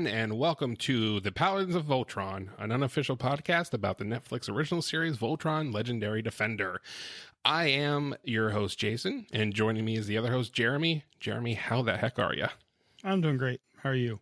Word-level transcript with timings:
everyone, 0.00 0.18
and 0.18 0.38
welcome 0.38 0.76
to 0.76 1.20
The 1.20 1.30
Paladins 1.30 1.74
of 1.74 1.84
Voltron, 1.84 2.48
an 2.58 2.72
unofficial 2.72 3.18
podcast 3.18 3.74
about 3.74 3.98
the 3.98 4.04
Netflix 4.04 4.48
original 4.48 4.80
series 4.80 5.18
Voltron 5.18 5.74
Legendary 5.74 6.22
Defender. 6.22 6.80
I 7.44 7.66
am 7.66 8.14
your 8.24 8.48
host, 8.50 8.78
Jason, 8.78 9.26
and 9.30 9.52
joining 9.52 9.84
me 9.84 9.98
is 9.98 10.06
the 10.06 10.16
other 10.16 10.30
host, 10.30 10.54
Jeremy. 10.54 11.04
Jeremy, 11.18 11.52
how 11.52 11.82
the 11.82 11.98
heck 11.98 12.18
are 12.18 12.34
you? 12.34 12.46
I'm 13.04 13.20
doing 13.20 13.36
great. 13.36 13.60
How 13.82 13.90
are 13.90 13.94
you? 13.94 14.20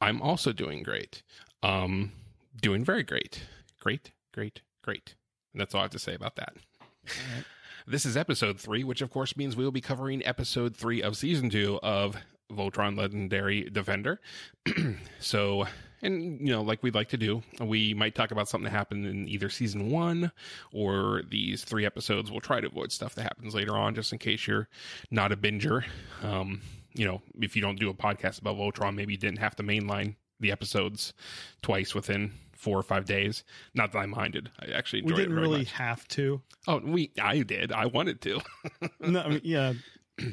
I'm 0.00 0.20
also 0.20 0.52
doing 0.52 0.82
great. 0.82 1.22
Um, 1.62 2.10
doing 2.60 2.84
very 2.84 3.04
great. 3.04 3.44
Great, 3.78 4.10
great, 4.32 4.62
great. 4.82 5.14
And 5.52 5.60
that's 5.60 5.76
all 5.76 5.80
I 5.80 5.84
have 5.84 5.92
to 5.92 6.00
say 6.00 6.14
about 6.14 6.34
that. 6.36 6.56
This 7.86 8.04
is 8.04 8.16
episode 8.16 8.58
three, 8.58 8.82
which 8.82 9.00
of 9.00 9.10
course 9.10 9.36
means 9.36 9.54
we 9.54 9.64
will 9.64 9.70
be 9.70 9.80
covering 9.80 10.26
episode 10.26 10.76
three 10.76 11.02
of 11.02 11.16
season 11.16 11.50
two 11.50 11.78
of 11.84 12.16
Voltron 12.52 12.96
Legendary 12.96 13.68
Defender. 13.70 14.20
so, 15.20 15.66
and 16.02 16.40
you 16.40 16.52
know, 16.52 16.62
like 16.62 16.82
we'd 16.82 16.94
like 16.94 17.08
to 17.08 17.16
do, 17.16 17.42
we 17.60 17.94
might 17.94 18.14
talk 18.14 18.30
about 18.30 18.48
something 18.48 18.64
that 18.64 18.76
happened 18.76 19.06
in 19.06 19.28
either 19.28 19.48
season 19.50 19.90
one 19.90 20.32
or 20.72 21.22
these 21.28 21.64
three 21.64 21.84
episodes. 21.86 22.30
We'll 22.30 22.40
try 22.40 22.60
to 22.60 22.66
avoid 22.68 22.92
stuff 22.92 23.14
that 23.16 23.22
happens 23.22 23.54
later 23.54 23.76
on, 23.76 23.94
just 23.94 24.12
in 24.12 24.18
case 24.18 24.46
you're 24.46 24.68
not 25.10 25.32
a 25.32 25.36
binger. 25.36 25.84
Um, 26.22 26.60
you 26.94 27.06
know, 27.06 27.22
if 27.40 27.54
you 27.56 27.62
don't 27.62 27.78
do 27.78 27.90
a 27.90 27.94
podcast 27.94 28.40
about 28.40 28.56
Voltron, 28.56 28.94
maybe 28.94 29.12
you 29.12 29.18
didn't 29.18 29.38
have 29.38 29.56
to 29.56 29.62
mainline 29.62 30.16
the 30.40 30.52
episodes 30.52 31.12
twice 31.62 31.94
within 31.94 32.32
four 32.52 32.78
or 32.78 32.82
five 32.82 33.04
days. 33.04 33.44
Not 33.74 33.92
that 33.92 33.98
I 33.98 34.06
minded. 34.06 34.50
I 34.60 34.72
actually 34.72 35.02
We 35.02 35.14
didn't 35.14 35.34
really 35.36 35.58
much. 35.58 35.72
have 35.72 36.06
to. 36.08 36.40
Oh, 36.66 36.78
we 36.78 37.12
I 37.20 37.42
did. 37.42 37.72
I 37.72 37.86
wanted 37.86 38.20
to. 38.22 38.40
No, 39.00 39.20
I 39.20 39.28
mean, 39.28 39.40
yeah, 39.44 39.72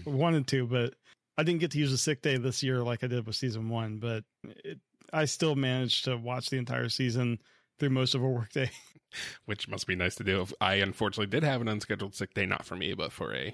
wanted 0.06 0.48
to, 0.48 0.66
but 0.66 0.96
I 1.38 1.44
didn't 1.44 1.60
get 1.60 1.72
to 1.72 1.80
use 1.80 1.92
a 1.92 1.98
sick 1.98 2.22
day 2.22 2.38
this 2.38 2.64
year 2.64 2.82
like 2.84 3.04
I 3.04 3.08
did 3.08 3.26
with 3.26 3.36
season 3.36 3.70
one. 3.70 3.98
But 3.98 4.24
it, 4.44 4.80
I 5.14 5.26
still 5.26 5.56
managed 5.56 6.06
to 6.06 6.18
watch 6.18 6.50
the 6.50 6.58
entire 6.58 6.90
season 6.90 7.40
through 7.80 7.90
most 7.90 8.16
of 8.16 8.24
a 8.24 8.28
workday. 8.28 8.70
which 9.46 9.68
must 9.68 9.88
be 9.88 9.96
nice 9.96 10.16
to 10.16 10.24
do. 10.24 10.46
I 10.62 10.76
unfortunately 10.76 11.28
did 11.28 11.44
have 11.44 11.62
an 11.62 11.68
unscheduled 11.68 12.16
sick 12.16 12.34
day, 12.34 12.46
not 12.46 12.66
for 12.66 12.76
me, 12.76 12.94
but 12.94 13.12
for 13.12 13.34
a 13.34 13.54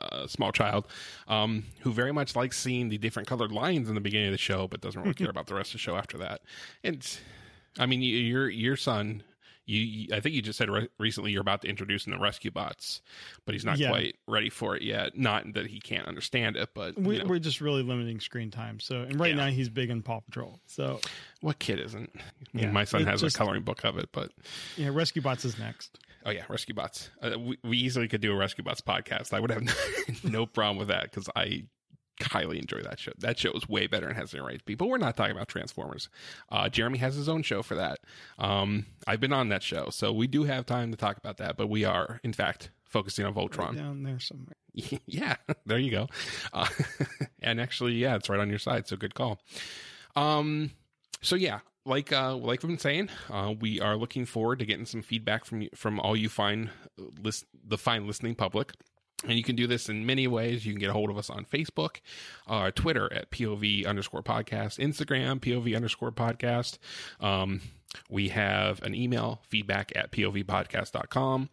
uh, 0.00 0.26
small 0.26 0.52
child 0.52 0.86
um, 1.28 1.64
who 1.80 1.92
very 1.92 2.12
much 2.12 2.34
likes 2.34 2.58
seeing 2.58 2.88
the 2.88 2.98
different 2.98 3.28
colored 3.28 3.52
lines 3.52 3.88
in 3.88 3.94
the 3.94 4.00
beginning 4.00 4.28
of 4.28 4.32
the 4.32 4.38
show, 4.38 4.66
but 4.66 4.80
doesn't 4.80 5.00
really 5.00 5.14
care 5.14 5.30
about 5.30 5.46
the 5.46 5.54
rest 5.54 5.70
of 5.70 5.74
the 5.74 5.78
show 5.78 5.96
after 5.96 6.18
that. 6.18 6.40
And 6.82 7.06
I 7.78 7.86
mean, 7.86 8.02
your 8.02 8.48
your 8.48 8.76
son. 8.76 9.22
You, 9.70 10.08
I 10.14 10.20
think 10.20 10.34
you 10.34 10.42
just 10.42 10.58
said 10.58 10.68
re- 10.68 10.88
recently 10.98 11.30
you're 11.32 11.40
about 11.40 11.62
to 11.62 11.68
introduce 11.68 12.06
in 12.06 12.12
the 12.12 12.18
rescue 12.18 12.50
bots, 12.50 13.02
but 13.46 13.54
he's 13.54 13.64
not 13.64 13.78
Yeah. 13.78 13.90
quite 13.90 14.16
ready 14.26 14.50
for 14.50 14.74
it 14.76 14.82
yet. 14.82 15.16
Not 15.16 15.52
that 15.54 15.66
he 15.66 15.78
can't 15.80 16.06
understand 16.08 16.56
it, 16.56 16.70
but 16.74 16.98
We, 16.98 17.22
We're 17.22 17.38
just 17.38 17.60
really 17.60 17.82
limiting 17.82 18.20
screen 18.20 18.50
time. 18.50 18.80
So, 18.80 19.02
and 19.02 19.18
right 19.20 19.30
Yeah. 19.30 19.44
now 19.44 19.46
he's 19.50 19.68
big 19.68 19.90
in 19.90 20.02
Paw 20.02 20.20
Patrol. 20.20 20.58
So, 20.66 21.00
what 21.40 21.58
kid 21.58 21.78
isn't? 21.80 22.10
I 22.16 22.20
mean, 22.52 22.64
Yeah, 22.64 22.70
my 22.72 22.84
son 22.84 23.04
has 23.04 23.20
just- 23.20 23.36
a 23.36 23.38
coloring 23.38 23.62
book 23.62 23.84
of 23.84 23.96
it, 23.98 24.08
but 24.12 24.32
yeah, 24.76 24.88
Rescue 24.92 25.22
Bots 25.22 25.44
is 25.44 25.58
next. 25.58 25.98
Oh 26.26 26.30
yeah, 26.30 26.42
Rescue 26.48 26.74
Bots. 26.74 27.08
Uh, 27.22 27.38
we, 27.38 27.58
we 27.64 27.78
easily 27.78 28.06
could 28.08 28.20
do 28.20 28.32
a 28.32 28.36
Rescue 28.36 28.62
Bots 28.64 28.80
podcast. 28.82 29.32
I 29.32 29.40
would 29.40 29.50
have 29.50 30.24
no 30.24 30.44
problem 30.46 30.76
with 30.76 30.88
that 30.88 31.04
because 31.04 31.28
I 31.34 31.64
highly 32.22 32.58
enjoy 32.58 32.82
that 32.82 32.98
show. 32.98 33.12
That 33.18 33.38
show 33.38 33.52
is 33.52 33.68
way 33.68 33.86
better 33.86 34.08
and 34.08 34.16
has 34.16 34.30
the 34.30 34.42
right 34.42 34.64
people. 34.64 34.88
We're 34.88 34.98
not 34.98 35.16
talking 35.16 35.34
about 35.34 35.48
Transformers. 35.48 36.08
Uh, 36.50 36.68
Jeremy 36.68 36.98
has 36.98 37.14
his 37.14 37.28
own 37.28 37.42
show 37.42 37.62
for 37.62 37.74
that. 37.74 37.98
Um, 38.38 38.86
I've 39.06 39.20
been 39.20 39.32
on 39.32 39.48
that 39.48 39.62
show, 39.62 39.88
so 39.90 40.12
we 40.12 40.26
do 40.26 40.44
have 40.44 40.66
time 40.66 40.90
to 40.90 40.96
talk 40.96 41.16
about 41.16 41.36
that. 41.38 41.56
But 41.56 41.68
we 41.68 41.84
are, 41.84 42.20
in 42.22 42.32
fact, 42.32 42.70
focusing 42.84 43.24
on 43.24 43.34
Right 43.34 43.50
Voltron. 43.50 43.76
down 43.76 44.02
there 44.02 44.18
somewhere. 44.18 44.54
yeah, 45.06 45.36
there 45.66 45.78
you 45.78 45.90
go. 45.90 46.08
Uh, 46.52 46.68
and 47.42 47.60
actually, 47.60 47.94
yeah, 47.94 48.16
it's 48.16 48.28
right 48.28 48.40
on 48.40 48.50
your 48.50 48.58
side. 48.58 48.86
So 48.86 48.96
good 48.96 49.14
call. 49.14 49.40
Um, 50.16 50.72
so 51.22 51.36
yeah, 51.36 51.60
like 51.84 52.12
uh, 52.12 52.34
like 52.36 52.62
we've 52.62 52.70
been 52.70 52.78
saying, 52.78 53.10
uh, 53.30 53.54
we 53.58 53.80
are 53.80 53.96
looking 53.96 54.26
forward 54.26 54.58
to 54.60 54.66
getting 54.66 54.86
some 54.86 55.02
feedback 55.02 55.44
from 55.44 55.62
you, 55.62 55.68
from 55.74 56.00
all 56.00 56.16
you 56.16 56.28
fine 56.28 56.70
list 57.22 57.46
the 57.64 57.78
fine 57.78 58.06
listening 58.06 58.34
public. 58.34 58.72
And 59.24 59.36
you 59.36 59.42
can 59.42 59.54
do 59.54 59.66
this 59.66 59.88
in 59.88 60.06
many 60.06 60.26
ways. 60.26 60.64
You 60.64 60.72
can 60.72 60.80
get 60.80 60.90
a 60.90 60.94
hold 60.94 61.10
of 61.10 61.18
us 61.18 61.28
on 61.28 61.44
Facebook, 61.44 61.96
uh, 62.46 62.70
Twitter 62.70 63.12
at 63.12 63.30
POV 63.30 63.86
underscore 63.86 64.22
podcast, 64.22 64.78
Instagram, 64.78 65.40
POV 65.40 65.76
underscore 65.76 66.12
podcast. 66.12 66.78
Um, 67.20 67.60
we 68.08 68.28
have 68.28 68.82
an 68.82 68.94
email, 68.94 69.40
feedback 69.48 69.92
at 69.94 70.10
povpodcast.com. 70.10 71.50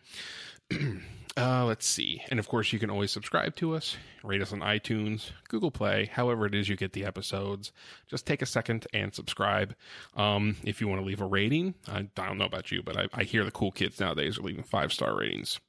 Uh, 1.38 1.64
let's 1.66 1.86
see. 1.86 2.24
And 2.30 2.40
of 2.40 2.48
course, 2.48 2.74
you 2.74 2.80
can 2.80 2.90
always 2.90 3.12
subscribe 3.12 3.56
to 3.58 3.76
us, 3.76 3.96
rate 4.24 4.42
us 4.42 4.52
on 4.52 4.62
iTunes, 4.62 5.30
Google 5.50 5.70
Play, 5.70 6.10
however 6.12 6.48
it 6.48 6.56
is 6.56 6.68
you 6.68 6.76
get 6.76 6.94
the 6.94 7.06
episodes. 7.06 7.72
Just 8.08 8.26
take 8.26 8.42
a 8.42 8.48
second 8.48 8.88
and 8.92 9.14
subscribe. 9.14 9.76
Um, 10.16 10.58
if 10.64 10.82
you 10.82 10.88
want 10.88 11.00
to 11.02 11.06
leave 11.06 11.22
a 11.22 11.26
rating, 11.26 11.76
I, 11.88 12.00
I 12.00 12.10
don't 12.16 12.40
know 12.40 12.46
about 12.46 12.72
you, 12.72 12.82
but 12.82 12.98
I, 12.98 13.08
I 13.14 13.24
hear 13.24 13.46
the 13.46 13.52
cool 13.52 13.72
kids 13.72 14.00
nowadays 14.00 14.40
are 14.40 14.44
leaving 14.44 14.64
five 14.64 14.92
star 14.92 15.16
ratings. 15.16 15.60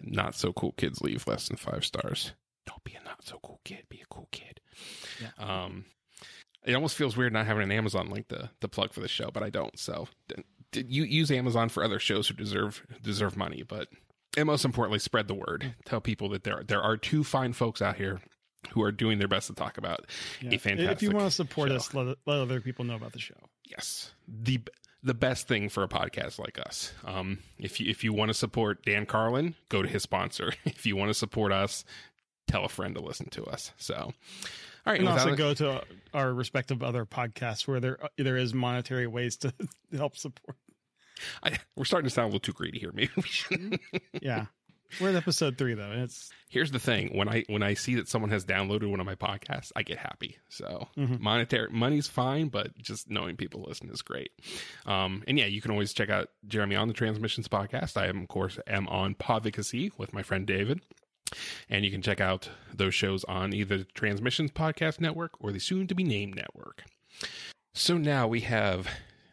Not 0.00 0.34
so 0.34 0.52
cool 0.52 0.72
kids 0.72 1.00
leave 1.00 1.26
less 1.28 1.46
than 1.46 1.56
five 1.56 1.84
stars. 1.84 2.32
Don't 2.66 2.82
be 2.82 2.94
a 3.00 3.04
not 3.04 3.24
so 3.24 3.38
cool 3.44 3.60
kid. 3.64 3.84
Be 3.88 4.00
a 4.00 4.12
cool 4.12 4.28
kid. 4.32 4.60
Yeah. 5.20 5.64
Um, 5.64 5.84
it 6.64 6.74
almost 6.74 6.96
feels 6.96 7.16
weird 7.16 7.32
not 7.32 7.46
having 7.46 7.62
an 7.62 7.72
Amazon 7.72 8.10
link 8.10 8.28
to, 8.28 8.50
to 8.60 8.68
plug 8.68 8.92
for 8.92 9.00
the 9.00 9.08
show, 9.08 9.30
but 9.32 9.42
I 9.42 9.50
don't. 9.50 9.78
So 9.78 10.08
you 10.74 11.04
use 11.04 11.30
Amazon 11.30 11.68
for 11.68 11.84
other 11.84 11.98
shows 12.00 12.26
who 12.26 12.34
deserve 12.34 12.84
deserve 13.02 13.36
money, 13.36 13.62
but 13.62 13.88
and 14.36 14.46
most 14.46 14.64
importantly, 14.64 14.98
spread 14.98 15.28
the 15.28 15.34
word. 15.34 15.74
Tell 15.84 16.00
people 16.00 16.28
that 16.30 16.44
there 16.44 16.62
there 16.66 16.82
are 16.82 16.96
two 16.96 17.24
fine 17.24 17.52
folks 17.52 17.82
out 17.82 17.96
here 17.96 18.20
who 18.70 18.82
are 18.82 18.92
doing 18.92 19.18
their 19.18 19.28
best 19.28 19.48
to 19.48 19.54
talk 19.54 19.76
about 19.78 20.06
Yeah. 20.40 20.50
a 20.54 20.58
fantastic. 20.58 20.92
If 20.96 21.02
you 21.02 21.10
want 21.10 21.26
to 21.26 21.30
support 21.32 21.70
show. 21.70 21.76
us, 21.76 21.92
let, 21.94 22.16
let 22.26 22.38
other 22.40 22.60
people 22.60 22.84
know 22.84 22.94
about 22.94 23.12
the 23.12 23.18
show. 23.18 23.34
yes, 23.68 24.12
the 24.28 24.60
the 25.04 25.14
best 25.14 25.48
thing 25.48 25.68
for 25.68 25.82
a 25.82 25.88
podcast 25.88 26.38
like 26.38 26.60
us. 26.60 26.92
Um, 27.04 27.40
if 27.58 27.80
you 27.80 27.90
if 27.90 28.04
you 28.04 28.12
want 28.12 28.28
to 28.28 28.34
support 28.34 28.84
Dan 28.84 29.04
Carlin, 29.06 29.54
go 29.68 29.82
to 29.82 29.88
his 29.88 30.02
sponsor. 30.02 30.52
If 30.64 30.86
you 30.86 30.94
want 30.96 31.08
to 31.10 31.14
support 31.14 31.52
us, 31.52 31.84
tell 32.46 32.64
a 32.64 32.68
friend 32.68 32.94
to 32.94 33.00
listen 33.00 33.28
to 33.30 33.44
us. 33.44 33.72
So, 33.78 33.94
all 33.96 34.12
right, 34.86 35.00
And 35.00 35.08
also 35.08 35.34
go 35.34 35.54
to 35.54 35.82
our 36.14 36.32
respective 36.32 36.82
other 36.84 37.04
podcasts 37.04 37.66
where 37.66 37.80
there 37.80 37.98
there 38.16 38.36
is 38.36 38.54
monetary 38.54 39.08
ways 39.08 39.36
to 39.38 39.52
help 39.96 40.16
support. 40.16 40.56
I, 41.42 41.58
we're 41.76 41.84
starting 41.84 42.08
to 42.08 42.14
sound 42.14 42.24
a 42.24 42.28
little 42.28 42.40
too 42.40 42.52
greedy 42.52 42.78
here. 42.78 42.92
Maybe 42.94 43.10
we 43.16 43.22
should. 43.22 43.80
Yeah. 44.20 44.46
We're 45.00 45.08
at 45.08 45.14
episode 45.14 45.56
three 45.56 45.72
though. 45.72 45.90
It's 45.92 46.30
Here's 46.50 46.70
the 46.70 46.78
thing: 46.78 47.16
when 47.16 47.26
I 47.26 47.44
when 47.48 47.62
I 47.62 47.72
see 47.72 47.94
that 47.94 48.08
someone 48.08 48.30
has 48.30 48.44
downloaded 48.44 48.90
one 48.90 49.00
of 49.00 49.06
my 49.06 49.14
podcasts, 49.14 49.72
I 49.74 49.82
get 49.84 49.96
happy. 49.96 50.36
So 50.50 50.86
Mhm. 50.98 51.18
monetary 51.18 51.70
money's 51.70 52.08
fine, 52.08 52.48
but 52.48 52.76
just 52.76 53.08
knowing 53.08 53.36
people 53.36 53.64
listen 53.66 53.88
is 53.88 54.02
great. 54.02 54.32
Um, 54.84 55.24
and 55.26 55.38
yeah, 55.38 55.46
you 55.46 55.62
can 55.62 55.70
always 55.70 55.94
check 55.94 56.10
out 56.10 56.28
Jeremy 56.46 56.76
on 56.76 56.88
the 56.88 56.94
Transmissions 56.94 57.48
podcast. 57.48 57.96
I 57.96 58.08
am, 58.08 58.20
of 58.20 58.28
course, 58.28 58.58
am 58.66 58.86
on 58.88 59.14
Podvocacy 59.14 59.92
with 59.96 60.12
my 60.12 60.22
friend 60.22 60.46
David. 60.46 60.82
And 61.70 61.82
you 61.86 61.90
can 61.90 62.02
check 62.02 62.20
out 62.20 62.50
those 62.74 62.94
shows 62.94 63.24
on 63.24 63.54
either 63.54 63.78
the 63.78 63.84
Transmissions 63.94 64.50
Podcast 64.50 65.00
Network 65.00 65.32
or 65.40 65.50
the 65.52 65.58
soon 65.60 65.86
to 65.86 65.94
be 65.94 66.04
named 66.04 66.34
network. 66.34 66.84
So 67.72 67.96
now 67.96 68.28
we 68.28 68.40
have 68.40 68.86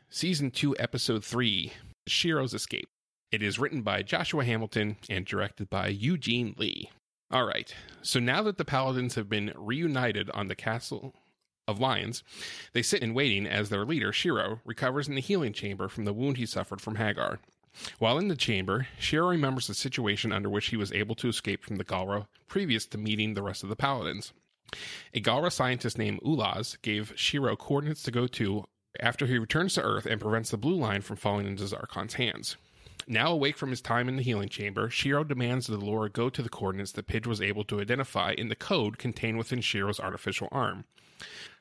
season 0.10 0.50
two, 0.50 0.76
episode 0.80 1.24
three 1.24 1.72
Shiro's 2.08 2.54
Escape. 2.54 2.90
It 3.32 3.44
is 3.44 3.60
written 3.60 3.84
by 3.84 4.02
Joshua 4.02 4.44
Hamilton 4.44 4.98
and 5.08 5.26
directed 5.26 5.70
by 5.70 5.90
Eugene 5.90 6.56
Lee. 6.58 6.90
All 7.32 7.46
right, 7.46 7.74
so 8.02 8.20
now 8.20 8.42
that 8.42 8.58
the 8.58 8.66
Paladins 8.66 9.14
have 9.16 9.30
been 9.30 9.54
reunited 9.56 10.32
on 10.32 10.48
the 10.48 10.56
Castle 10.56 11.14
of 11.68 11.80
Lions, 11.80 12.24
they 12.74 12.82
sit 12.82 13.04
in 13.04 13.14
waiting 13.14 13.46
as 13.46 13.70
their 13.70 13.86
leader, 13.86 14.12
Shiro, 14.12 14.62
recovers 14.66 15.08
in 15.08 15.14
the 15.14 15.22
healing 15.22 15.54
chamber 15.54 15.88
from 15.88 16.06
the 16.06 16.14
wound 16.14 16.38
he 16.38 16.48
suffered 16.48 16.82
from 16.82 16.96
Hagar. 16.96 17.40
While 18.00 18.18
in 18.18 18.30
the 18.30 18.36
chamber, 18.36 18.88
Shiro 18.98 19.30
remembers 19.30 19.68
the 19.68 19.76
situation 19.76 20.32
under 20.32 20.50
which 20.50 20.68
he 20.68 20.78
was 20.78 20.92
able 20.92 21.14
to 21.16 21.30
escape 21.30 21.64
from 21.64 21.76
the 21.76 21.86
Galra 21.86 22.26
previous 22.48 22.88
to 22.88 22.98
meeting 22.98 23.36
the 23.36 23.44
rest 23.44 23.62
of 23.62 23.70
the 23.70 23.76
Paladins. 23.76 24.34
A 25.14 25.22
Galra 25.22 25.52
scientist 25.52 26.00
named 26.00 26.20
Ulaz 26.24 26.78
gave 26.82 27.14
Shiro 27.16 27.56
coordinates 27.56 28.02
to 28.04 28.12
go 28.12 28.26
to 28.26 28.66
after 29.02 29.26
he 29.26 29.38
returns 29.38 29.74
to 29.74 29.82
Earth 29.82 30.06
and 30.06 30.22
prevents 30.22 30.52
the 30.52 30.58
blue 30.58 30.76
lion 30.76 31.02
from 31.02 31.16
falling 31.16 31.48
into 31.48 31.64
Zarkon's 31.64 32.16
hands. 32.16 32.58
Now 33.08 33.32
awake 33.32 33.58
from 33.58 33.72
his 33.72 33.82
time 33.82 34.08
in 34.08 34.18
the 34.18 34.24
healing 34.24 34.50
chamber, 34.50 34.90
Shiro 34.90 35.24
demands 35.24 35.68
that 35.68 35.80
Allura 35.80 36.14
go 36.14 36.30
to 36.30 36.42
the 36.44 36.50
coordinates 36.50 36.92
that 36.92 37.08
Pidge 37.08 37.26
was 37.26 37.42
able 37.42 37.64
to 37.64 37.82
identify 37.82 38.34
in 38.38 38.50
the 38.50 38.56
code 38.56 39.00
contained 39.00 39.38
within 39.38 39.62
Shiro's 39.62 40.00
artificial 40.00 40.48
arm. 40.52 40.86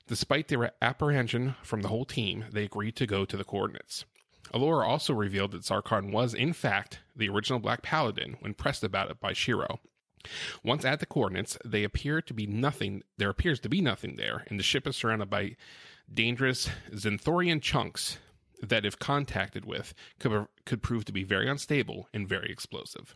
Despite 0.06 0.48
their 0.48 0.72
apprehension 0.82 1.54
from 1.62 1.82
the 1.82 1.88
whole 1.88 2.04
team, 2.04 2.44
they 2.52 2.64
agreed 2.64 2.96
to 2.96 3.06
go 3.06 3.24
to 3.24 3.36
the 3.36 3.44
coordinates. 3.44 4.04
Allura 4.52 4.86
also 4.86 5.12
revealed 5.12 5.52
that 5.52 5.62
Zarkon 5.62 6.12
was, 6.12 6.34
in 6.34 6.52
fact, 6.52 7.00
the 7.14 7.28
original 7.28 7.58
Black 7.58 7.82
Paladin 7.82 8.36
when 8.40 8.54
pressed 8.54 8.84
about 8.84 9.10
it 9.10 9.20
by 9.20 9.32
Shiro. 9.32 9.80
Once 10.62 10.84
at 10.84 11.00
the 11.00 11.06
coordinates, 11.06 11.58
they 11.64 11.84
appear 11.84 12.20
to 12.20 12.34
be 12.34 12.46
nothing. 12.46 13.02
There 13.16 13.30
appears 13.30 13.60
to 13.60 13.68
be 13.68 13.80
nothing 13.80 14.16
there, 14.16 14.44
and 14.48 14.58
the 14.58 14.64
ship 14.64 14.86
is 14.86 14.96
surrounded 14.96 15.30
by 15.30 15.56
dangerous 16.12 16.68
Xanthorian 16.92 17.62
chunks 17.62 18.18
that, 18.62 18.84
if 18.84 18.98
contacted 18.98 19.64
with, 19.64 19.94
could, 20.18 20.46
could 20.64 20.82
prove 20.82 21.04
to 21.04 21.12
be 21.12 21.24
very 21.24 21.48
unstable 21.48 22.08
and 22.12 22.28
very 22.28 22.50
explosive. 22.50 23.14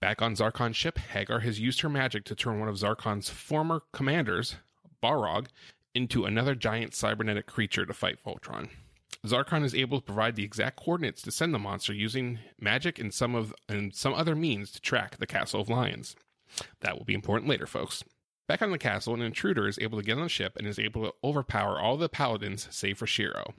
Back 0.00 0.20
on 0.20 0.36
Zarkon's 0.36 0.76
ship, 0.76 0.98
Hagar 0.98 1.40
has 1.40 1.58
used 1.58 1.80
her 1.80 1.88
magic 1.88 2.24
to 2.26 2.34
turn 2.34 2.60
one 2.60 2.68
of 2.68 2.76
Zarkon's 2.76 3.30
former 3.30 3.82
commanders, 3.92 4.56
Barog, 5.02 5.46
into 5.94 6.26
another 6.26 6.54
giant 6.54 6.94
cybernetic 6.94 7.46
creature 7.46 7.86
to 7.86 7.94
fight 7.94 8.22
Voltron. 8.24 8.68
Zarkon 9.24 9.64
is 9.64 9.74
able 9.74 10.00
to 10.00 10.06
provide 10.06 10.36
the 10.36 10.44
exact 10.44 10.76
coordinates 10.76 11.22
to 11.22 11.32
send 11.32 11.54
the 11.54 11.58
monster 11.58 11.92
using 11.92 12.38
magic 12.60 12.98
and 12.98 13.12
some 13.12 13.34
of 13.34 13.54
and 13.68 13.94
some 13.94 14.14
other 14.14 14.36
means 14.36 14.70
to 14.72 14.80
track 14.80 15.16
the 15.16 15.26
Castle 15.26 15.60
of 15.60 15.68
Lions. 15.68 16.14
That 16.80 16.96
will 16.96 17.04
be 17.04 17.14
important 17.14 17.48
later, 17.48 17.66
folks. 17.66 18.04
Back 18.48 18.62
on 18.62 18.70
the 18.70 18.78
castle, 18.78 19.12
an 19.12 19.22
intruder 19.22 19.66
is 19.66 19.78
able 19.80 19.98
to 19.98 20.04
get 20.04 20.16
on 20.16 20.22
the 20.22 20.28
ship 20.28 20.56
and 20.56 20.68
is 20.68 20.78
able 20.78 21.04
to 21.04 21.14
overpower 21.24 21.80
all 21.80 21.96
the 21.96 22.08
paladins 22.08 22.68
save 22.70 22.96
for 22.96 23.06
Shiro. 23.06 23.54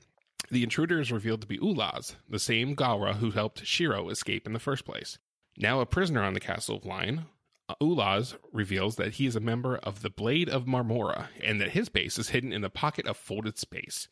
The 0.49 0.63
intruder 0.63 1.01
is 1.01 1.11
revealed 1.11 1.41
to 1.41 1.47
be 1.47 1.57
Ulaz, 1.57 2.15
the 2.29 2.39
same 2.39 2.73
Galra 2.73 3.15
who 3.15 3.31
helped 3.31 3.65
Shiro 3.65 4.07
escape 4.07 4.47
in 4.47 4.53
the 4.53 4.59
first 4.59 4.85
place. 4.85 5.17
Now 5.57 5.81
a 5.81 5.85
prisoner 5.85 6.23
on 6.23 6.33
the 6.33 6.39
Castle 6.39 6.77
of 6.77 6.85
Lion, 6.85 7.25
Ulaz 7.81 8.35
reveals 8.53 8.95
that 8.95 9.15
he 9.15 9.25
is 9.25 9.35
a 9.35 9.41
member 9.41 9.75
of 9.75 10.03
the 10.03 10.09
Blade 10.09 10.47
of 10.47 10.63
Marmora 10.65 11.27
and 11.43 11.59
that 11.59 11.71
his 11.71 11.89
base 11.89 12.17
is 12.17 12.29
hidden 12.29 12.53
in 12.53 12.61
the 12.61 12.69
pocket 12.69 13.05
of 13.07 13.17
folded 13.17 13.57
space. 13.57 14.07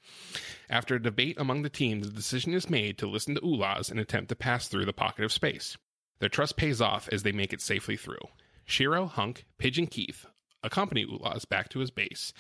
After 0.70 0.96
a 0.96 1.02
debate 1.02 1.38
among 1.40 1.62
the 1.62 1.70
team, 1.70 2.02
the 2.02 2.10
decision 2.10 2.54
is 2.54 2.70
made 2.70 2.98
to 2.98 3.08
listen 3.08 3.36
to 3.36 3.42
Ulaz 3.42 3.90
and 3.90 3.98
attempt 3.98 4.28
to 4.28 4.36
pass 4.36 4.68
through 4.68 4.86
the 4.86 4.92
pocket 4.92 5.24
of 5.24 5.32
space. 5.32 5.78
Their 6.20 6.28
trust 6.28 6.58
pays 6.58 6.82
off 6.82 7.08
as 7.14 7.24
they 7.24 7.32
make 7.32 7.54
it 7.54 7.62
safely 7.62 7.96
through. 7.96 8.28
Shiro, 8.66 9.06
Hunk, 9.06 9.46
Pidge 9.58 9.78
and 9.78 9.90
Keith 9.90 10.26
accompany 10.66 11.06
Ulaz 11.06 11.46
back 11.46 11.70
to 11.70 11.80
his 11.80 11.92
base 11.92 12.34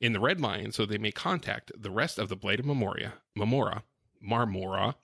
in 0.00 0.12
the 0.12 0.20
Red 0.20 0.40
Lion 0.40 0.72
so 0.72 0.86
they 0.86 0.98
may 0.98 1.12
contact 1.12 1.72
the 1.76 1.90
rest 1.90 2.18
of 2.18 2.28
the 2.28 2.36
Blade 2.36 2.60
of 2.60 2.66
Memoria, 2.66 3.14
Marmora, 3.36 3.82
Marmora, 4.26 4.94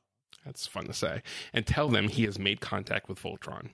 that's 0.44 0.66
fun 0.66 0.86
to 0.86 0.92
say, 0.92 1.22
and 1.52 1.66
tell 1.66 1.88
them 1.88 2.08
he 2.08 2.24
has 2.24 2.38
made 2.38 2.60
contact 2.60 3.08
with 3.08 3.20
Voltron. 3.20 3.70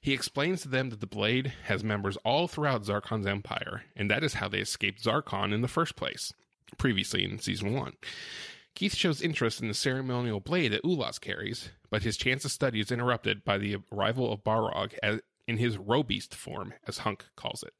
He 0.00 0.12
explains 0.12 0.62
to 0.62 0.68
them 0.68 0.90
that 0.90 1.00
the 1.00 1.06
Blade 1.06 1.52
has 1.64 1.82
members 1.82 2.16
all 2.18 2.48
throughout 2.48 2.84
Zarkon's 2.84 3.26
empire, 3.26 3.82
and 3.96 4.10
that 4.10 4.22
is 4.22 4.34
how 4.34 4.48
they 4.48 4.60
escaped 4.60 5.02
Zarkon 5.02 5.52
in 5.52 5.62
the 5.62 5.68
first 5.68 5.96
place, 5.96 6.32
previously 6.78 7.24
in 7.24 7.38
Season 7.38 7.72
1. 7.72 7.92
Keith 8.74 8.94
shows 8.94 9.22
interest 9.22 9.62
in 9.62 9.68
the 9.68 9.74
ceremonial 9.74 10.38
blade 10.38 10.72
that 10.72 10.84
Ulaz 10.84 11.18
carries, 11.18 11.70
but 11.90 12.02
his 12.02 12.18
chance 12.18 12.44
of 12.44 12.52
study 12.52 12.78
is 12.78 12.92
interrupted 12.92 13.42
by 13.42 13.56
the 13.56 13.78
arrival 13.90 14.30
of 14.30 14.44
Barog 14.44 14.92
in 15.46 15.58
his 15.58 15.76
Robeast 15.76 16.34
form, 16.34 16.74
as 16.86 16.98
Hunk 16.98 17.26
calls 17.36 17.62
it. 17.62 17.74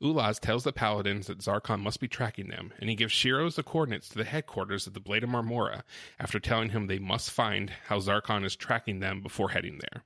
Ulaz 0.00 0.40
tells 0.40 0.64
the 0.64 0.72
paladins 0.72 1.26
that 1.26 1.38
Zarkon 1.38 1.80
must 1.80 2.00
be 2.00 2.08
tracking 2.08 2.48
them, 2.48 2.72
and 2.78 2.88
he 2.88 2.96
gives 2.96 3.12
Shiro's 3.12 3.56
the 3.56 3.62
coordinates 3.62 4.08
to 4.08 4.18
the 4.18 4.24
headquarters 4.24 4.86
of 4.86 4.94
the 4.94 5.00
Blade 5.00 5.24
of 5.24 5.30
Marmora 5.30 5.82
after 6.18 6.40
telling 6.40 6.70
him 6.70 6.86
they 6.86 6.98
must 6.98 7.30
find 7.30 7.70
how 7.86 7.98
Zarkon 7.98 8.44
is 8.44 8.56
tracking 8.56 9.00
them 9.00 9.20
before 9.20 9.50
heading 9.50 9.78
there. 9.78 10.04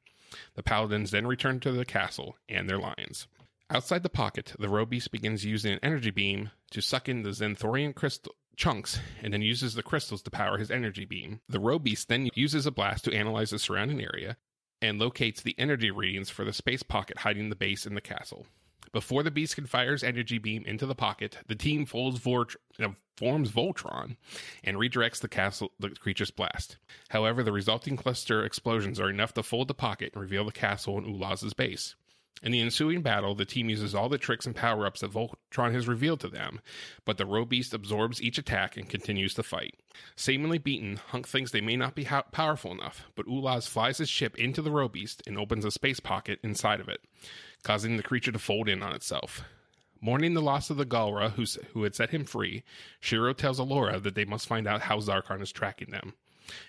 The 0.54 0.62
paladins 0.62 1.10
then 1.10 1.26
return 1.26 1.60
to 1.60 1.72
the 1.72 1.84
castle 1.84 2.36
and 2.48 2.68
their 2.68 2.78
lions. 2.78 3.26
Outside 3.70 4.02
the 4.02 4.08
pocket, 4.08 4.54
the 4.58 4.68
Robeast 4.68 5.10
begins 5.10 5.44
using 5.44 5.72
an 5.72 5.80
energy 5.82 6.10
beam 6.10 6.50
to 6.70 6.80
suck 6.80 7.08
in 7.08 7.22
the 7.22 7.30
Zenthorian 7.30 7.94
crystal 7.94 8.34
chunks 8.56 8.98
and 9.22 9.32
then 9.32 9.40
uses 9.40 9.74
the 9.74 9.82
crystals 9.82 10.22
to 10.22 10.30
power 10.30 10.58
his 10.58 10.70
energy 10.70 11.04
beam. 11.04 11.40
The 11.48 11.60
Robeast 11.60 12.08
then 12.08 12.28
uses 12.34 12.66
a 12.66 12.70
blast 12.70 13.04
to 13.04 13.14
analyze 13.14 13.50
the 13.50 13.58
surrounding 13.58 14.02
area 14.02 14.36
and 14.80 14.98
locates 14.98 15.42
the 15.42 15.54
energy 15.58 15.90
readings 15.90 16.30
for 16.30 16.44
the 16.44 16.52
space 16.52 16.82
pocket 16.82 17.18
hiding 17.18 17.50
the 17.50 17.56
base 17.56 17.86
in 17.86 17.94
the 17.94 18.00
castle. 18.00 18.46
Before 18.92 19.22
the 19.22 19.30
beast 19.30 19.54
can 19.54 19.66
fire 19.66 19.92
his 19.92 20.02
energy 20.02 20.38
beam 20.38 20.64
into 20.64 20.86
the 20.86 20.94
pocket, 20.94 21.38
the 21.46 21.54
team 21.54 21.84
folds 21.84 22.18
forms 22.20 22.56
Voltron 23.50 24.16
and 24.64 24.76
redirects 24.78 25.20
the 25.20 25.28
castle 25.28 25.72
the 25.78 25.90
creature's 25.90 26.30
blast. 26.30 26.78
However, 27.10 27.42
the 27.42 27.52
resulting 27.52 27.96
cluster 27.96 28.44
explosions 28.44 28.98
are 28.98 29.10
enough 29.10 29.34
to 29.34 29.42
fold 29.42 29.68
the 29.68 29.74
pocket 29.74 30.12
and 30.14 30.22
reveal 30.22 30.44
the 30.44 30.52
castle 30.52 30.96
and 30.96 31.06
Ulaz's 31.06 31.52
base. 31.52 31.96
In 32.42 32.52
the 32.52 32.60
ensuing 32.60 33.02
battle, 33.02 33.34
the 33.34 33.44
team 33.44 33.68
uses 33.68 33.94
all 33.94 34.08
the 34.08 34.18
tricks 34.18 34.46
and 34.46 34.54
power 34.54 34.86
ups 34.86 35.00
that 35.00 35.12
Voltron 35.12 35.72
has 35.72 35.88
revealed 35.88 36.20
to 36.20 36.28
them, 36.28 36.60
but 37.04 37.18
the 37.18 37.26
Robeast 37.26 37.74
absorbs 37.74 38.22
each 38.22 38.38
attack 38.38 38.76
and 38.76 38.88
continues 38.88 39.34
to 39.34 39.42
fight. 39.42 39.74
Seemingly 40.14 40.58
beaten, 40.58 41.00
Hunk 41.08 41.26
thinks 41.26 41.50
they 41.50 41.60
may 41.60 41.76
not 41.76 41.94
be 41.94 42.04
ha- 42.04 42.22
powerful 42.30 42.70
enough, 42.70 43.04
but 43.16 43.26
Ulaz 43.26 43.66
flies 43.66 43.98
his 43.98 44.08
ship 44.08 44.36
into 44.38 44.62
the 44.62 44.70
Robeast 44.70 45.26
and 45.26 45.36
opens 45.36 45.64
a 45.64 45.70
space 45.70 45.98
pocket 46.00 46.38
inside 46.44 46.80
of 46.80 46.88
it, 46.88 47.00
causing 47.64 47.96
the 47.96 48.02
creature 48.02 48.32
to 48.32 48.38
fold 48.38 48.68
in 48.68 48.82
on 48.82 48.94
itself. 48.94 49.42
Mourning 50.00 50.34
the 50.34 50.42
loss 50.42 50.70
of 50.70 50.76
the 50.76 50.86
Galra 50.86 51.30
who, 51.72 51.82
had 51.82 51.96
set 51.96 52.10
him 52.10 52.24
free, 52.24 52.62
Shiro 53.00 53.32
tells 53.32 53.58
Allura 53.58 54.00
that 54.00 54.14
they 54.14 54.24
must 54.24 54.46
find 54.46 54.68
out 54.68 54.82
how 54.82 55.00
Zarkon 55.00 55.42
is 55.42 55.50
tracking 55.50 55.90
them. 55.90 56.14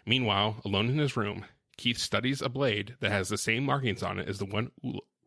Meanwhile, 0.05 0.61
alone 0.65 0.89
in 0.89 0.97
his 0.97 1.15
room, 1.15 1.45
Keith 1.77 1.99
studies 1.99 2.41
a 2.41 2.49
blade 2.49 2.95
that 2.99 3.11
has 3.11 3.29
the 3.29 3.37
same 3.37 3.63
markings 3.63 4.01
on 4.01 4.19
it 4.19 4.27
as 4.27 4.39
the 4.39 4.45
one 4.45 4.71